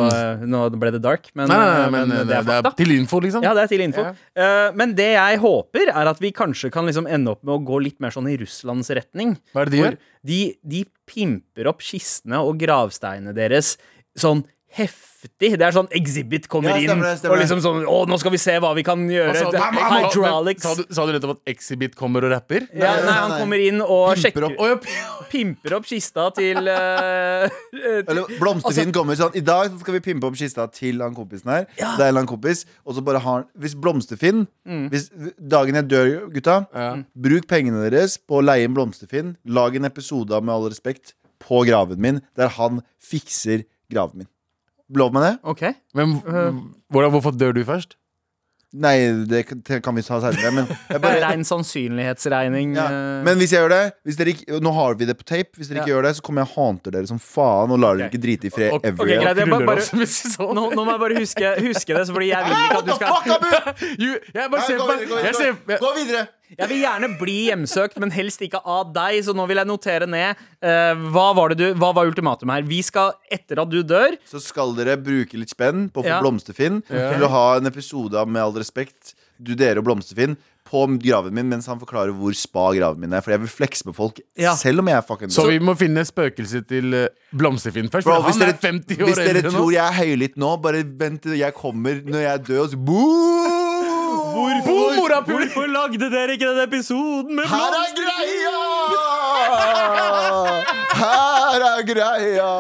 [0.51, 2.75] nå ble det dark, men, Nei, nei, nei, men, men det er fakta.
[2.83, 3.47] til info, liksom.
[3.47, 4.03] Ja, det er til info.
[4.03, 4.11] Ja.
[4.43, 7.63] Eh, men det jeg håper, er at vi kanskje kan liksom ende opp med å
[7.71, 9.37] gå litt mer sånn i Russlands retning.
[9.55, 9.99] Hva er det de gjør?
[10.29, 10.41] de,
[10.75, 13.77] de pimper opp kistene og gravsteinene deres
[14.19, 14.43] sånn
[14.77, 15.05] heftig.
[15.59, 18.31] Det er sånn Exhibit kommer Ja, stemmer inn, stemmer og liksom sånn Å, nå skal
[18.31, 19.33] vi se hva vi kan gjøre.
[19.33, 20.63] Altså, Det- men- Hydraulics.
[20.63, 22.69] Sa du, sa du nettopp at Exhibit kommer og rapper?
[22.73, 24.61] Ja, nei, nei, han kommer inn og Pimper sjekker opp.
[24.61, 27.49] Oh, ja, Pimper opp kista til eh,
[28.07, 31.67] Eller Blomsterfinn kommer sånn I dag skal vi pimpe opp kista til han kompisen her.
[31.75, 35.11] Det er en eller annen kompis Og så bare har Hvis Blomsterfinn hvis,
[35.41, 36.95] Dagen jeg dør, gutta Ja.
[37.17, 41.15] Bruk pengene deres på å leie en Blomsterfinn Lag en episode av Med all respekt
[41.43, 44.29] På graven min Der han fikser graven min
[44.97, 45.33] Lov meg det?
[45.45, 45.65] OK.
[45.95, 46.19] Men
[46.91, 47.97] hvordan, hvorfor dør du først?
[48.69, 49.63] Nei, det kan-
[49.97, 52.75] vi ta senere Men, jeg bare, Rein sannsynlighetsregning.
[52.77, 52.85] ja.
[52.85, 53.23] eh.
[53.25, 55.71] Men hvis jeg gjør det hvis dere ikke, Nå har vi det på tape Hvis
[55.71, 58.11] dere ikke gjør det Så kommer jeg og hanter dere som faen Og lar dere
[58.13, 59.41] ikke drite i fred Ok, ever ok, greit.
[59.41, 62.83] bare- bare- nå, nå må jeg bare huske, huske det, så fordi jeg vil ikke
[62.83, 63.17] at du skal!
[64.05, 66.27] Jo, jeg bare ser gå videre,
[66.57, 69.21] jeg vil gjerne bli hjemsøkt, men helst ikke av deg.
[69.27, 70.41] Så nå vil jeg notere ned.
[70.65, 72.69] Uh, hva, var det du, hva var ultimatumet her?
[72.69, 76.09] Vi skal, etter at du dør Så skal dere bruke litt spenn på å få
[76.09, 76.21] Ja.
[76.25, 80.35] Blomsterfinn til å ha en episode av Med all respekt, du dere og Blomsterfinn,
[80.69, 83.23] på graven min mens han forklarer hvor spa graven min er.
[83.25, 84.55] For jeg vil flekse med folk, Ja.
[84.59, 88.05] selv om jeg er fucking Så vi må finne spøkelset til uh, Blomsterfinn først.
[88.09, 90.57] Bro, for hvis, han dere, er 50 år hvis dere tror jeg er høylytt nå,
[90.61, 92.99] bare vent til jeg kommer når jeg er død, og så Boo!
[92.99, 93.48] Boom,
[94.39, 95.47] morapuler!
[95.49, 98.59] Hvorfor lagde dere ikke den episoden med Her er greia!
[100.99, 102.51] Her er greia!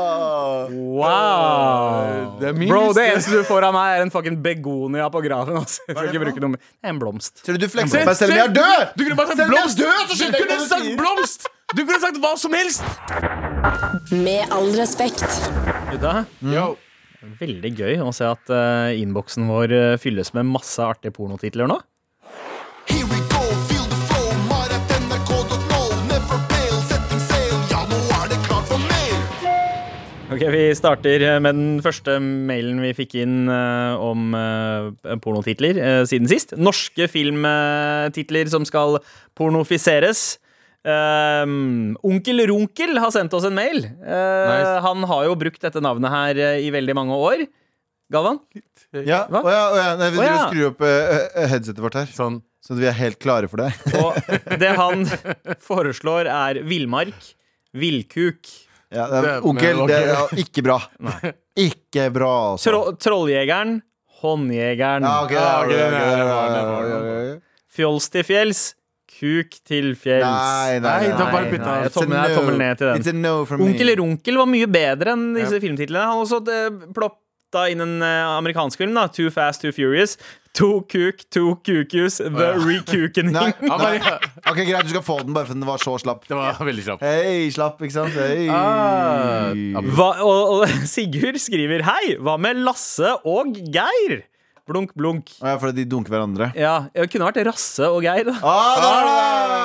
[0.98, 2.38] Wow!
[2.40, 5.60] Det er Bro, det eneste du får av meg, er en fucking begonia på graven.
[5.62, 5.82] Altså.
[5.88, 6.64] Jeg skal ikke bruke noe mer.
[6.64, 7.44] Det er en blomst.
[7.44, 8.82] Tror du du flekser på meg selv om jeg er død?
[8.96, 9.78] Du kunne bare sagt blomst!
[9.78, 11.48] død, så Du kunne sagt blomst!
[11.76, 12.84] Du kunne sagt hva som helst!
[14.12, 15.24] Med all respekt.
[15.92, 16.76] Gutta, Yo.
[17.18, 21.80] Veldig gøy å se at uh, innboksen vår eh, fylles med masse artige pornotitler nå.
[30.28, 34.36] Ok, Vi starter eh, med den første mailen vi fikk inn uh, om
[35.24, 36.54] pornotitler siden sist.
[36.54, 39.00] Norske filmtitler som skal
[39.34, 40.36] pornofiseres.
[40.88, 43.82] Um, Onkel Runkel har sendt oss en mail.
[44.00, 44.74] Uh, Nice.
[44.86, 47.42] Han har jo brukt dette navnet her uh, i veldig mange år.
[48.12, 48.38] Galvan?
[49.04, 49.42] Ja, Hva?
[49.44, 49.88] å ja, å ja.
[50.00, 50.36] Nei, vi Å ja.
[50.38, 52.38] og skrur opp eh, headsetet vårt her, Sånn.
[52.64, 53.68] så vi er helt klare for det.
[54.00, 54.16] Og
[54.62, 55.02] det han
[55.60, 57.34] foreslår, er villmark,
[57.76, 58.48] villkuk,
[58.88, 60.78] Ja, det er, Det- onkel, det er ja, ikke bra.
[61.60, 62.70] Ikke bra, altså.
[62.72, 63.82] tro trolljegeren,
[64.22, 66.72] håndjegeren, Ja, okay, Ja, okay, ok, ok, den ok, ja, den ja, var- ja, den
[66.72, 67.36] var- ja, ja.
[67.76, 68.62] fjols til fjells,
[69.18, 70.24] kuk til fjells.
[70.24, 71.70] Nei, nei, Nei, nei, det nei, bytta.
[71.70, 71.86] nei.
[71.88, 72.34] It's tommel- no.
[72.40, 73.00] tommel ned til den.
[73.02, 73.94] It's a no Onkel.
[74.02, 76.04] Runkel var mye bedre enn disse filmtitlene.
[76.12, 77.18] Han også eh, plopp,
[77.72, 79.06] inn en eh, amerikansk film, da.
[79.08, 80.16] Too Fast, Too Furious.
[80.58, 82.54] To kuk, to kukus, the oh, ja.
[82.58, 83.52] Han nei.
[83.68, 84.16] bare,
[84.48, 86.24] Ok, greit, du skal få den bare fordi den var så slapp.
[86.26, 88.16] det var veldig slapp Hei, slapp, ikke sant?
[88.18, 88.48] Hei.
[88.50, 89.52] Ah.
[89.92, 94.24] Hva, og, og Sigurd skriver Hei, hva med Lasse og Geir?
[94.68, 95.30] Blunk, blunk.
[95.40, 96.50] Å, ja, fordi de dunker hverandre.
[96.58, 98.28] Ja, det kunne vært Rasse og Geir.
[98.28, 99.64] da Ah, da er det!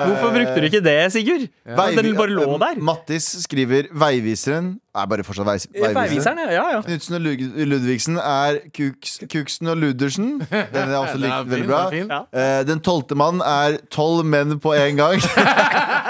[0.00, 1.42] Hvorfor brukte du ikke det, Sigurd?
[1.76, 2.78] Veivi- Den bare lå der.
[2.80, 6.64] Mattis skriver Veiviseren Er bare fortsatt veis Veiviseren, ja.
[6.72, 6.80] ja.
[6.86, 7.26] Knutsen og
[7.68, 10.38] Ludvigsen er Kuks, Kuksen og Ludersen.
[10.72, 11.82] Den er også Den er likt fin, veldig bra.
[11.82, 12.08] den er fin.
[12.08, 12.22] Ja.
[12.32, 15.20] Eh, den tolvte mann er tolv menn på en gang.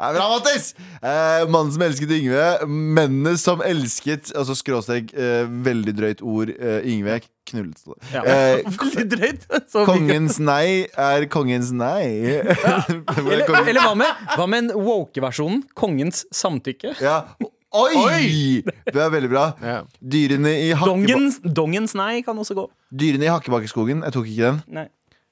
[0.00, 0.70] Er bra, Mattis!
[1.04, 2.44] Eh, mannen som elsket Yngve.
[2.70, 6.52] Mennene som elsket Altså skråstrek, eh, veldig drøyt ord.
[6.56, 7.18] Eh, Yngve
[7.50, 7.82] knullet.
[8.14, 8.22] Ja.
[8.24, 9.44] Eh, Veldig drøyt.
[9.68, 12.40] Så kongens nei er kongens nei.
[13.20, 15.64] Eller, eller hva med, hva med en woke-versjonen?
[15.76, 16.94] Kongens samtykke?
[17.02, 17.24] Ja.
[17.70, 18.62] Oi!
[18.66, 19.44] Det er veldig bra.
[19.62, 19.82] Ja.
[20.00, 22.64] Dyrene i, Dongens, dongens nei kan også gå.
[22.90, 24.00] Dyrene i Hakkebakkeskogen.
[24.08, 24.64] Jeg tok ikke den.
[24.80, 24.88] Nei.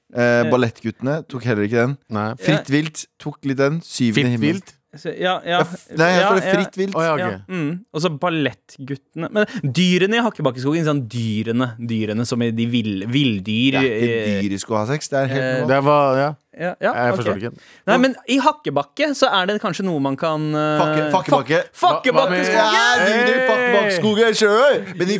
[0.09, 1.97] Eh, Ballettguttene tok heller ikke den.
[2.09, 2.31] Nei.
[2.41, 3.81] Fritt vilt tok litt den.
[3.85, 4.61] Syvende himmel.
[4.97, 5.59] Så, ja, ja.
[5.59, 6.95] Ja, f- nei, jeg står det ja, fritt vilt.
[6.97, 7.67] Å ja, Ja, mm.
[7.93, 13.77] Og så ballettguttene Men dyrene i Hakkebakkeskogen, sånn dyrene, dyrene som er de vill, villdyr
[13.77, 15.11] Det er ikke eh, dyrisk å ha sex.
[15.13, 15.69] Det er helt eh, normalt.
[15.69, 17.19] Det var Ja, ja, ja, jeg ok.
[17.19, 17.67] forstår det ikke.
[17.91, 21.61] Nei, men i Hakkebakke så er det kanskje noe man kan uh, Fakke- Fakkebakke.
[21.85, 22.57] Fakkebakkeskogen!
[22.57, 24.89] Ja, Fakkebakkeskogen!
[24.99, 25.19] Men i,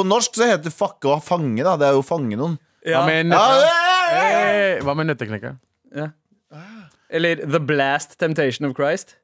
[0.00, 1.76] på norsk så heter det fakke å fange, da.
[1.76, 2.56] Det er jo å fange noen.
[2.88, 3.04] Ja.
[3.04, 3.44] Med, Ja,
[4.10, 4.76] hey!
[4.76, 5.56] Eh, hva med nøtteknekker?
[7.10, 9.16] Eller The Blast Temptation of Christ.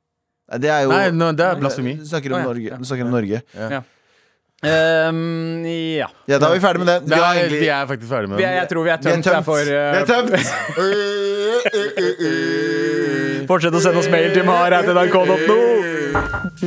[0.50, 1.96] Nei, Det er jo Nei, no, det er blasfemi.
[2.00, 2.46] Du snakker om Å, ja.
[2.50, 2.78] Norge.
[2.80, 3.42] Du snakker om Norge.
[4.64, 6.06] Um, ja.
[6.26, 6.96] Ja, da er vi ferdig med det.
[7.10, 8.52] Vi har er, egentlig vi er faktisk ferdig med Vi det.
[8.56, 9.46] jeg tror vi er vi er tømt.
[9.68, 10.32] Vi er tømt.
[10.80, 11.46] Øh.
[13.50, 15.58] Fortsett å sende oss mail til mar.nrk.no.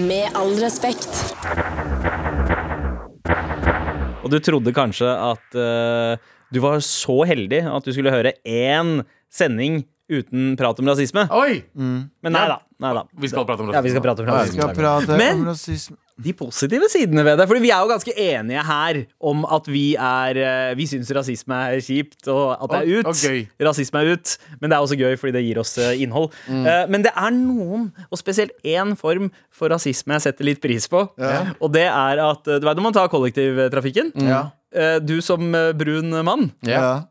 [0.06, 1.10] Med all respekt.
[4.24, 6.14] Og du trodde kanskje at eh,
[6.54, 11.28] du var så heldig at du skulle høre én sending uten prat om rasisme.
[11.38, 11.60] Oi!
[11.78, 12.56] Men nei da.
[12.82, 13.04] Nei da.
[13.22, 14.62] Vi skal prate om Ja, vi skal prate om Vi rasisme.
[14.64, 15.98] skal prate Men- om rasisme.
[16.20, 17.46] De positive sidene ved det.
[17.48, 21.56] Fordi vi er jo ganske enige her om at vi er eh, Vi syns rasisme
[21.56, 23.06] er kjipt, og at det er ut.
[23.06, 24.34] og og Rasisme er ut.
[24.60, 26.34] Men det er også gøy fordi det gir oss eh, innhold.
[26.50, 26.66] Mm.
[26.68, 30.90] Eh, men det er noen, og spesielt én form for rasisme jeg setter litt pris
[30.92, 31.06] på.
[31.22, 31.54] Ja.
[31.62, 34.12] Og det er at Du vet når man tar kollektivtrafikken.
[34.28, 34.50] Ja.
[34.74, 36.52] Eh, Du som eh, brun mann.
[36.68, 37.06] Ja.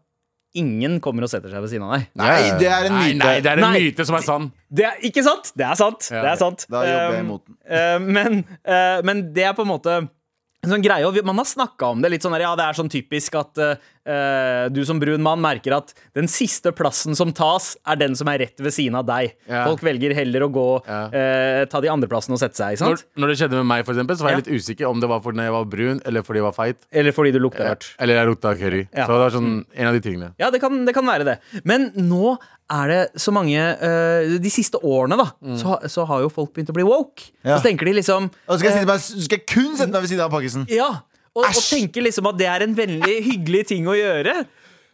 [0.58, 2.06] Ingen kommer og setter seg ved siden av deg.
[2.18, 3.18] Nei, det er en Nei, myte.
[3.20, 3.80] nei, det er en Nei.
[3.84, 4.46] myte som er sann.
[4.72, 5.50] Det er ikke sant!
[5.54, 6.06] Det er sant.
[6.10, 6.22] Ja.
[6.24, 6.64] det er sant.
[6.72, 7.56] Da jobber jeg Um, imot den.
[7.68, 11.36] eh, men, eh, men det er på en måte en sånn greie, og vi- Man
[11.36, 13.76] har snakka om det litt sånn der, ja, det er sånn typisk at eh,
[14.72, 18.38] du som brun mann merker at den siste plassen som tas, er den som er
[18.44, 19.34] rett ved siden av deg.
[19.48, 19.64] Ja.
[19.68, 21.00] Folk velger heller å gå Ja.
[21.12, 22.76] uh, ta de andre plassene og sette seg.
[22.78, 24.44] Ikke Når, når det skjedde med meg, for eksempel, så var jeg Ja.
[24.44, 26.76] litt usikker om det var fordi jeg var brun, eller fordi jeg var feit.
[26.92, 27.88] Eller fordi du lukta rart.
[27.98, 28.84] Eller jeg lukta curry.
[28.92, 29.04] Ja.
[29.06, 30.32] Så det var sånn en av de tingene.
[30.38, 31.38] Ja, det kan, det kan være det.
[31.64, 32.36] Men nå
[32.68, 36.68] er det så mange uh, De siste årene, da, så, så har jo folk begynt
[36.72, 37.30] å bli woke.
[37.42, 37.54] Ja.
[37.56, 40.04] Og så tenker de liksom Og så skal jeg, sitte skal jeg kun sette meg
[40.04, 40.66] ved siden av Pakkisen.
[40.72, 40.90] Ja,
[41.38, 44.40] og, og tenker liksom at det er en veldig hyggelig ting å gjøre.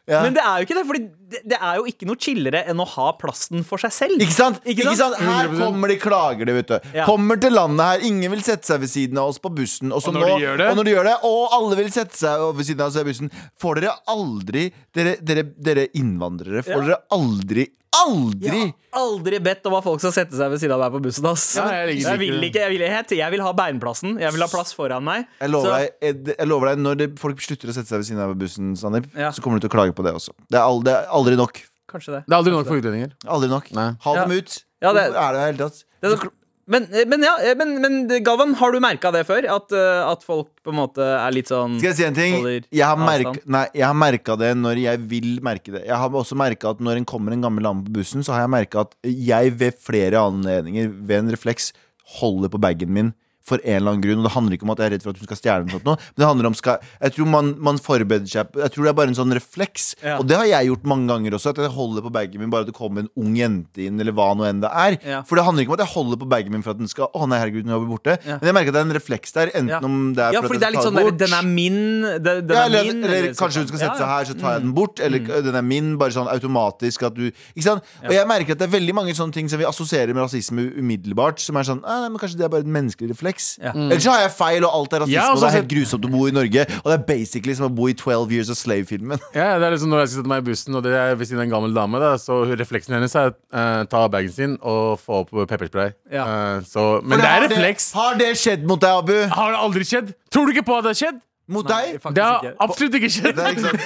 [0.05, 0.19] Ja.
[0.21, 2.81] Men det er jo ikke det, for det, det er jo ikke noe chillere enn
[2.83, 4.21] å ha plassen for seg selv.
[4.21, 4.59] Ikke sant?
[4.69, 5.17] Ikke Ikke sant?
[5.25, 6.91] Her kommer de klager, de, vet du.
[6.99, 7.07] Ja.
[7.09, 9.95] Kommer til landet her, ingen vil sette seg ved siden av oss på bussen.
[9.97, 10.67] Og, så Og når nå, de gjør det?
[10.69, 13.07] og når de gjør det, og alle vil sette seg ved siden av oss på
[13.09, 13.33] bussen,
[13.65, 16.85] får dere aldri Dere, dere, dere innvandrere, får Ja.
[16.91, 17.65] dere aldri
[18.05, 18.49] Aldri!
[18.49, 21.01] Jeg har aldri bedt om at folk skal sette seg ved siden av meg på
[21.07, 21.27] bussen.
[21.31, 21.45] Ass.
[21.57, 24.19] Ja, jeg liker jeg, vil ikke- jeg, vil, jeg, jeg vil ha beinplassen.
[24.21, 25.27] Jeg vil ha plass foran meg.
[25.41, 27.99] Jeg lover Så- deg, jeg, jeg lover deg Når det, folk slutter å sette seg
[27.99, 29.31] ved siden av bussen, Sandeep, Ja.
[29.31, 30.31] så kommer du til å klage på det også.
[30.51, 31.63] Det er, aldri, det er aldri nok.
[31.89, 32.23] Kanskje det.
[32.27, 33.13] Det er aldri nok for utlendinger.
[33.27, 33.73] Aldri nok.
[33.73, 33.91] Nei.
[34.01, 34.25] Ha Ja.
[34.27, 34.65] dem ut.
[34.83, 35.85] Ja, det- Hvorfor er det her i det hele tatt?
[36.03, 36.31] det er så-
[36.71, 39.47] men, men ja, men, men Galvan, har du merka det før?
[39.53, 42.39] At, uh, at folk på en måte er litt sånn Skal jeg si en ting?
[42.73, 43.43] Jeg har, avstand.
[43.57, 45.85] nei, jeg har merka det når jeg vil merke det.
[45.89, 48.47] Jeg har også merka at når en kommer en gammel dame på bussen, så har
[48.47, 51.73] jeg merka at jeg ved flere anledninger, ved en refleks,
[52.21, 53.13] holder på bagen min.
[53.45, 55.13] For en eller annen grunn Og det handler ikke om at jeg er redd for
[55.13, 57.81] at hun skal stjele noe, sånt men det handler om skal, Jeg tror man, man
[57.83, 59.85] forbereder seg Jeg tror det er bare en sånn refleks.
[60.01, 60.17] Ja.
[60.21, 61.53] Og det har jeg gjort mange ganger også.
[61.53, 64.15] At jeg holder på bagen min bare at det kommer en ung jente inn, eller
[64.17, 64.97] hva nå enn det er.
[65.05, 65.21] Ja.
[65.29, 67.11] For det handler ikke om at jeg holder på bagen min for at den skal
[67.15, 68.17] Å nei, herregud, nå er vi borte.
[68.25, 68.39] Ja.
[68.41, 69.53] Men jeg merker at det er en refleks der.
[69.61, 71.21] Enten om det er Ja, for fordi at det skal sånn den bort.
[71.25, 71.79] Den er min.
[72.25, 74.57] Den, den Ja, er eller, min eller kanskje hun skal sette seg her, så tar
[74.57, 75.05] jeg den bort.
[75.05, 77.93] Eller den er min, bare sånn automatisk at du Ikke sant?
[78.07, 80.69] Og jeg merker at det er veldig mange sånne ting som vi assosierer med rasisme
[80.81, 81.43] umiddelbart.
[81.45, 83.34] Som er sånn nei, men Kanskje det er bare en menneskelig refleks.
[83.35, 83.59] Flex.
[83.63, 83.73] Ja.
[83.75, 85.71] Ellers så har jeg feil, og alt er rasisme, Ja, har og det er helt
[85.73, 86.67] grusomt å bo i Norge.
[86.83, 89.21] Og det er basically som å bo i 12 Years of Slave-filmen.
[89.35, 91.27] Ja, det er liksom Når jeg skal sette meg i bussen, og det er ved
[91.27, 94.99] siden av en gammel dame, da, så refleksen hennes er uh, ta bagen sin og
[95.03, 95.95] få opp pepperspray.
[96.13, 96.25] Ja.
[96.25, 97.93] Uh, så, men det det er refleks.
[97.97, 99.17] Har det skjedd mot deg, Abu?
[99.35, 100.15] Har det aldri skjedd?
[100.33, 101.21] Tror du ikke på at det har skjedd?
[101.55, 101.99] Mot deg?
[102.17, 102.55] Det har ikke.
[102.65, 103.37] absolutt ikke skjedd.
[103.37, 103.77] Det ikke.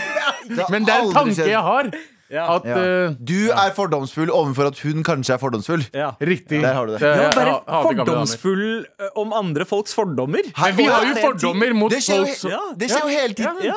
[0.48, 1.90] Det Men det er en tanke jeg har.
[2.30, 2.44] Ja.
[2.56, 2.76] At Ja.
[2.76, 5.86] eh, Du er fordomsfull overfor at hun kanskje er fordomsfull.
[5.94, 6.10] Ja.
[6.20, 6.60] Riktig.
[6.62, 7.00] Der har du det.
[7.00, 8.04] Ja, jeg bare hater gamle damer.
[8.04, 10.42] fordomsfull ø, om andre folks fordommer.
[10.56, 12.60] Hei, Men vi har jo er fordommer mot Det skjer jo, folk som Ja.
[12.76, 13.62] det skjer jo hele tiden.
[13.64, 13.74] Ja.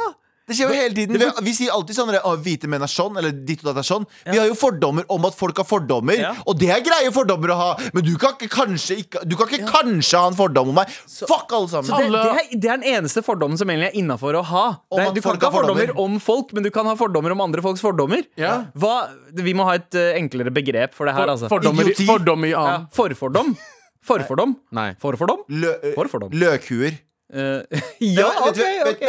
[0.52, 3.16] Det skjer jo hele tiden Vi, vi sier alltid sånn at hvite menn er sånn,
[3.22, 4.06] eller ditt og datt er sånn.
[4.28, 6.34] Vi har jo fordommer om at folk har fordommer, Ja.
[6.46, 7.70] og det er greie fordommer å ha.
[7.96, 10.92] Men du kan ikke kanskje, ikke, du kan ikke kanskje ha en fordom om meg.
[11.08, 11.88] Fuck alle sammen.
[11.90, 14.66] Så det, det, er, det er den eneste fordommen som egentlig er innafor å ha.
[14.92, 15.88] Det du kan ikke ha fordommer.
[15.94, 18.26] fordommer om folk, men du kan ha fordommer om andre folks fordommer.
[18.40, 18.58] Ja.
[18.76, 18.96] Hva,
[19.40, 21.48] vi må ha et uh, enklere begrep for det her, altså.
[21.52, 22.90] Fordommer, fordom i Ja, annen.
[22.96, 23.56] forfordom.
[24.02, 24.56] Forfordom.
[24.74, 24.90] Nei.
[25.02, 25.44] Forfordom.
[25.62, 26.32] Lø, Forfordom.
[26.34, 26.96] løkhuer.
[27.32, 27.64] Eh,
[28.12, 29.04] ja, vet ok, vet- ok,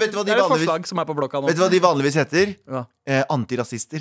[0.00, 1.48] vet- du hva de vanligvis- forslag som er på blokka nå.
[1.50, 2.54] Vet du hva de vanligvis heter?
[2.64, 2.86] Ja.
[3.08, 4.00] Eh, antirasister.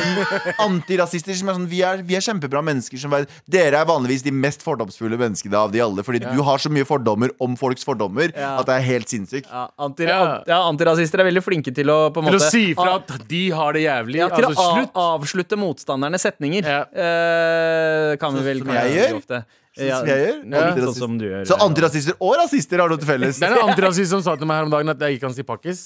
[0.64, 3.00] Antirasister som er sånn vi er, vi er kjempebra mennesker.
[3.00, 6.04] Som er, dere er vanligvis de mest fordomsfulle menneskene av de alle.
[6.06, 8.54] Fordi du har så mye fordommer om folks fordommer Ja.
[8.60, 9.48] at det er helt sinnssykt.
[9.50, 10.42] Ja, anti, Ja.
[10.48, 13.42] ja, antirasister er veldig flinke til å på en Til å si ifra at de
[13.50, 14.16] har det jævlig.
[14.22, 14.92] ja, til altså, å slutt.
[14.94, 16.64] avslutte motstandernes setninger.
[16.64, 16.84] Ja.
[16.92, 19.16] Eh, kan vi vel som kanskje jeg gjør?
[19.20, 19.44] ofte.
[19.80, 20.38] Som jeg gjør?
[20.52, 21.44] Ja, sånn som du gjør.
[21.48, 23.38] Så antirasister og rasister har noe til felles.
[23.40, 25.36] Det er en antirasist som sa til meg her om dagen at jeg ikke kan
[25.36, 25.84] si pakkis.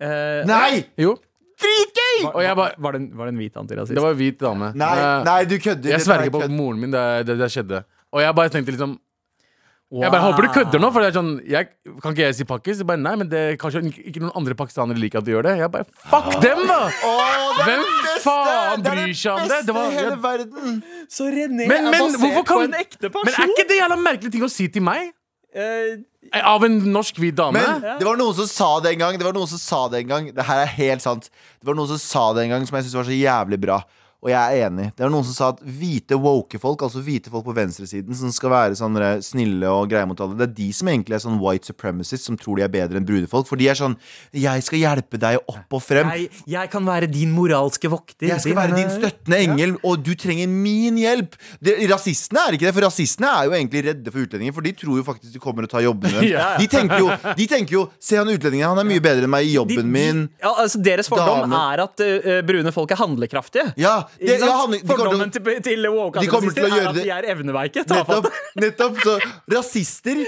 [0.00, 0.84] Eh, Nei!
[1.00, 1.16] Jo.
[1.58, 2.22] Dritgøy!
[2.22, 3.94] var, Og jeg bare var, det en, var det en hvit antirasist?
[3.98, 4.72] Det var en hvit dame.
[4.78, 5.90] Nei, Eh, nei, du kødder.
[5.90, 6.54] Jeg sverger er på kødd.
[6.54, 7.80] moren min det, det, det skjedde.
[8.14, 8.94] Og jeg bare tenkte liksom
[9.88, 11.68] Jeg bare håper du kødder nå, for det er sånn jeg,
[12.04, 12.80] Kan ikke jeg si pakkis?
[12.82, 15.46] Jeg bare, nei, men det er kanskje ikke, noen andre pakistanere liker at du gjør
[15.48, 15.54] det.
[15.62, 16.76] Jeg bare Fuck dem, da!
[17.08, 18.24] Er Hvem det beste!
[18.26, 19.60] faen er bryr seg om det?
[19.64, 20.76] Det var- i hele jeg, verden.
[21.08, 23.30] Så René Men, er men basert kan på en ekte person?
[23.30, 25.14] Men er ikke det jævla merkelig ting å si til meg?
[25.56, 26.04] Uh,
[26.44, 27.56] Av en norsk hvit dame?
[27.56, 29.16] Men det var noen som sa det en gang.
[29.16, 31.30] Det var noen som sa det en gang Det her er helt sant.
[31.32, 33.78] Det var noen som sa det en gang som jeg syntes var så jævlig bra.
[34.18, 34.88] Og jeg er enig.
[34.98, 38.32] Det var noen som sa at hvite woke folk, altså hvite folk på venstresiden, som
[38.34, 41.22] skal være sånn eh, snille og greie mot alle, det er de som egentlig er
[41.22, 43.46] sånn white supremacists, som tror de er bedre enn brune folk.
[43.46, 43.94] For de er sånn
[44.34, 46.10] Jeg skal hjelpe deg opp og frem.
[46.18, 48.26] jeg, jeg kan være din moralske vokter.
[48.32, 51.38] Jeg skal være din støttende engel, og du trenger min hjelp.
[51.62, 54.58] Det, rasistene er ikke det, for rasistene er jo egentlig redde for utlendinger.
[54.58, 56.26] For de tror jo faktisk de kommer og tar jobben deres.
[56.26, 56.58] Ja, ja.
[56.58, 59.46] De, tenker jo, de tenker jo Se han utlendingen, han er mye bedre enn meg
[59.46, 60.26] i jobben min.
[60.42, 61.62] Ja, altså Deres fordom Dame.
[61.70, 63.70] er at uh, brune folk er handlekraftige.
[63.78, 66.78] Ja, det, ja, han, de Fordommen til, til, til woke de kommer til å antirasister
[66.78, 67.84] gjøre er at de er evneveike.
[67.88, 68.28] Nettopp,
[68.58, 69.16] nettopp, så
[69.52, 70.20] Rasister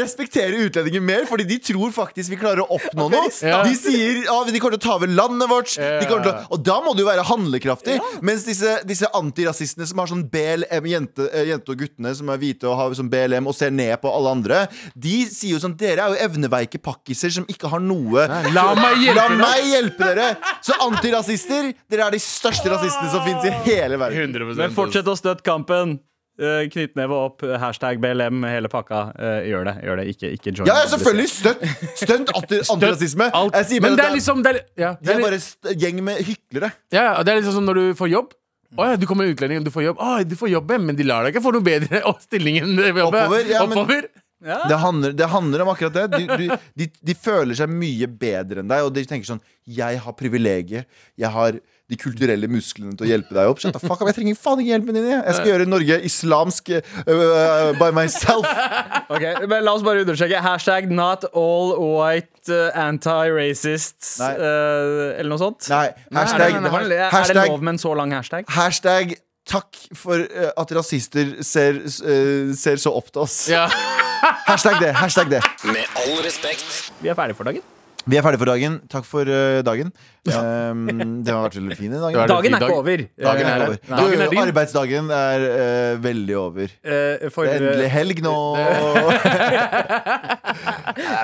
[0.00, 3.30] respekterer utlendinger mer, fordi de tror faktisk vi klarer å oppnå noe.
[3.32, 5.76] De sier ja, de kommer til å ta over landet vårt.
[5.78, 7.98] Å, og da må du jo være handlekraftig.
[8.24, 12.40] Mens disse, disse antirasistene som har sånn BLM, jente, eh, jente og guttene som er
[12.42, 14.62] hvite og har sånn BLM og ser ned på alle andre,
[14.94, 19.00] de sier jo sånn Dere er jo evneveike pakkiser som ikke har noe La meg
[19.02, 20.26] hjelpe La meg hjelpe dere!
[20.62, 24.32] Så antirasister, dere er de største rasistene som finnes i hele verden.
[24.34, 25.98] 100 Men fortsett å støtte kampen.
[26.40, 29.02] Uh, Knyttneve opp, eh, hashtag BLM, hele pakka.
[29.20, 29.74] Uh, gjør det.
[29.84, 30.66] gjør det, Ikke, ikke join.
[30.70, 31.26] Ja, ja, selvfølgelig!
[31.28, 31.66] Støtt,
[32.00, 33.26] støtt anti- antirasisme.
[33.36, 33.58] Alt.
[33.60, 35.74] Jeg sier Men det er liksom det er, ja, De det er, er bare st-
[35.82, 36.72] gjeng med hyklere.
[36.90, 38.32] ja, ja, det er liksom som når du får jobb.
[38.80, 40.00] Å ja, du kommer en utlending, og du får jobb.
[40.00, 42.74] Å, du får jobb, men de lar deg ikke få noe bedre å, stilling enn
[42.80, 43.26] det jobbet.
[43.28, 44.08] Oppover, ja, men- Oppover.
[44.42, 46.06] Det handler, det handler om akkurat det.
[46.16, 50.00] De, du- de, de føler seg mye bedre enn deg, og de tenker sånn Jeg
[50.02, 50.88] har privilegier.
[51.20, 51.60] Jeg har
[51.90, 53.58] de kulturelle musklene til å hjelpe deg opp.
[53.60, 55.08] Shut the fuck up, Jeg trenger faen ikke hjelpen din.
[55.10, 58.46] Jeg Jeg skal gjøre Norge islamsk uh, by myself.
[59.12, 60.38] Ok, men La oss bare understreke.
[60.40, 64.14] Hashtag not all white uh, anti-racists.
[64.24, 65.68] Eh, eller noe sånt.
[65.68, 68.48] Nei, Nei, hashtag, nei, nei, nei, Er det lov med en så lang hashtag?
[68.56, 69.14] hashtag
[69.52, 73.36] Takk for uh, at rasister ser, uh, ser så opp til oss.
[73.50, 73.66] Ja.
[74.46, 74.94] Hashtag det.
[74.94, 76.92] hashtag det Med all respekt.
[77.02, 77.64] Vi er ferdige for dagen.
[78.10, 78.80] Vi er ferdige for dagen.
[78.90, 79.92] Takk for uh, dagen.
[80.26, 80.88] Um,
[81.22, 82.16] det har vært veldig fin i dag.
[82.32, 83.02] Dagen er ikke over.
[83.22, 83.78] Dagen er Eh, over.
[83.88, 83.98] nei.
[84.00, 84.40] Dagen er din.
[84.42, 86.68] arbeidsdagen er uh, veldig over.
[86.82, 88.34] Uh, for, Det er endelig helg nå.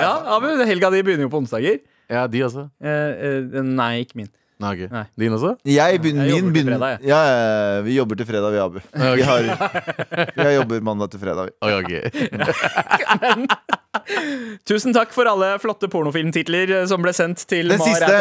[0.05, 1.77] ja, men helga di begynner jo på onsdager.
[2.09, 2.69] ja, de også.
[2.81, 4.29] Eh, eh, nei, ikke min.
[4.59, 4.89] Nei, okay.
[4.91, 5.05] Nei.
[5.15, 5.53] Din også?
[5.63, 7.09] Jeg begyn Jeg jobber min til begynner fredag, jeg.
[7.13, 8.79] ja, ja, Vi jobber til fredag, vi, Abu.
[9.15, 9.41] Vi, har,
[10.35, 11.53] vi jobber mandag til fredag.
[11.63, 12.11] Okay.
[14.67, 18.11] Tusen takk for alle flotte pornofilmtitler eh, som ble sendt til Den siste,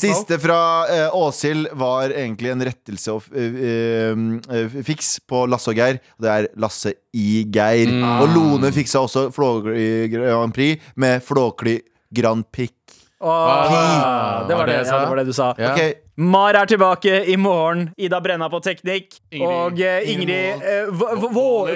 [0.00, 4.14] siste fra uh, Åshild var egentlig en rettelse og uh,
[4.46, 5.98] uh, fiks på Lasse og Geir.
[6.22, 7.90] Det er Lasse i Geir.
[8.20, 11.80] Og Lone fiksa også Flåkly Grand Prix med Flåkly
[12.14, 12.79] Grand Pic.
[13.22, 15.54] Åh, det var det, ja, det var det du sa.
[15.58, 15.72] Ja.
[15.74, 15.92] Okay.
[16.16, 17.90] Mar er tilbake i morgen.
[18.00, 19.18] Ida Brenna på teknikk.
[19.30, 19.48] Ingrid.
[19.48, 21.32] Og uh, Ingrid uh, Vå- Vå-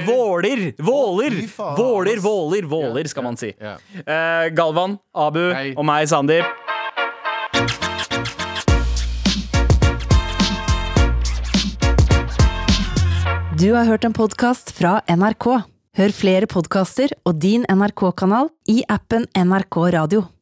[0.06, 0.72] Våler.
[0.78, 1.38] Våler.
[1.76, 3.52] Våler, våler, våler, skal man si.
[3.60, 5.74] Eh, Galvan, Abu Hei.
[5.76, 6.48] og meg, Sandeep.
[13.58, 15.46] Du har hørt en podkast fra NRK.
[15.94, 20.24] Hør flere podkaster og din NRK-kanal i appen NRK Radio.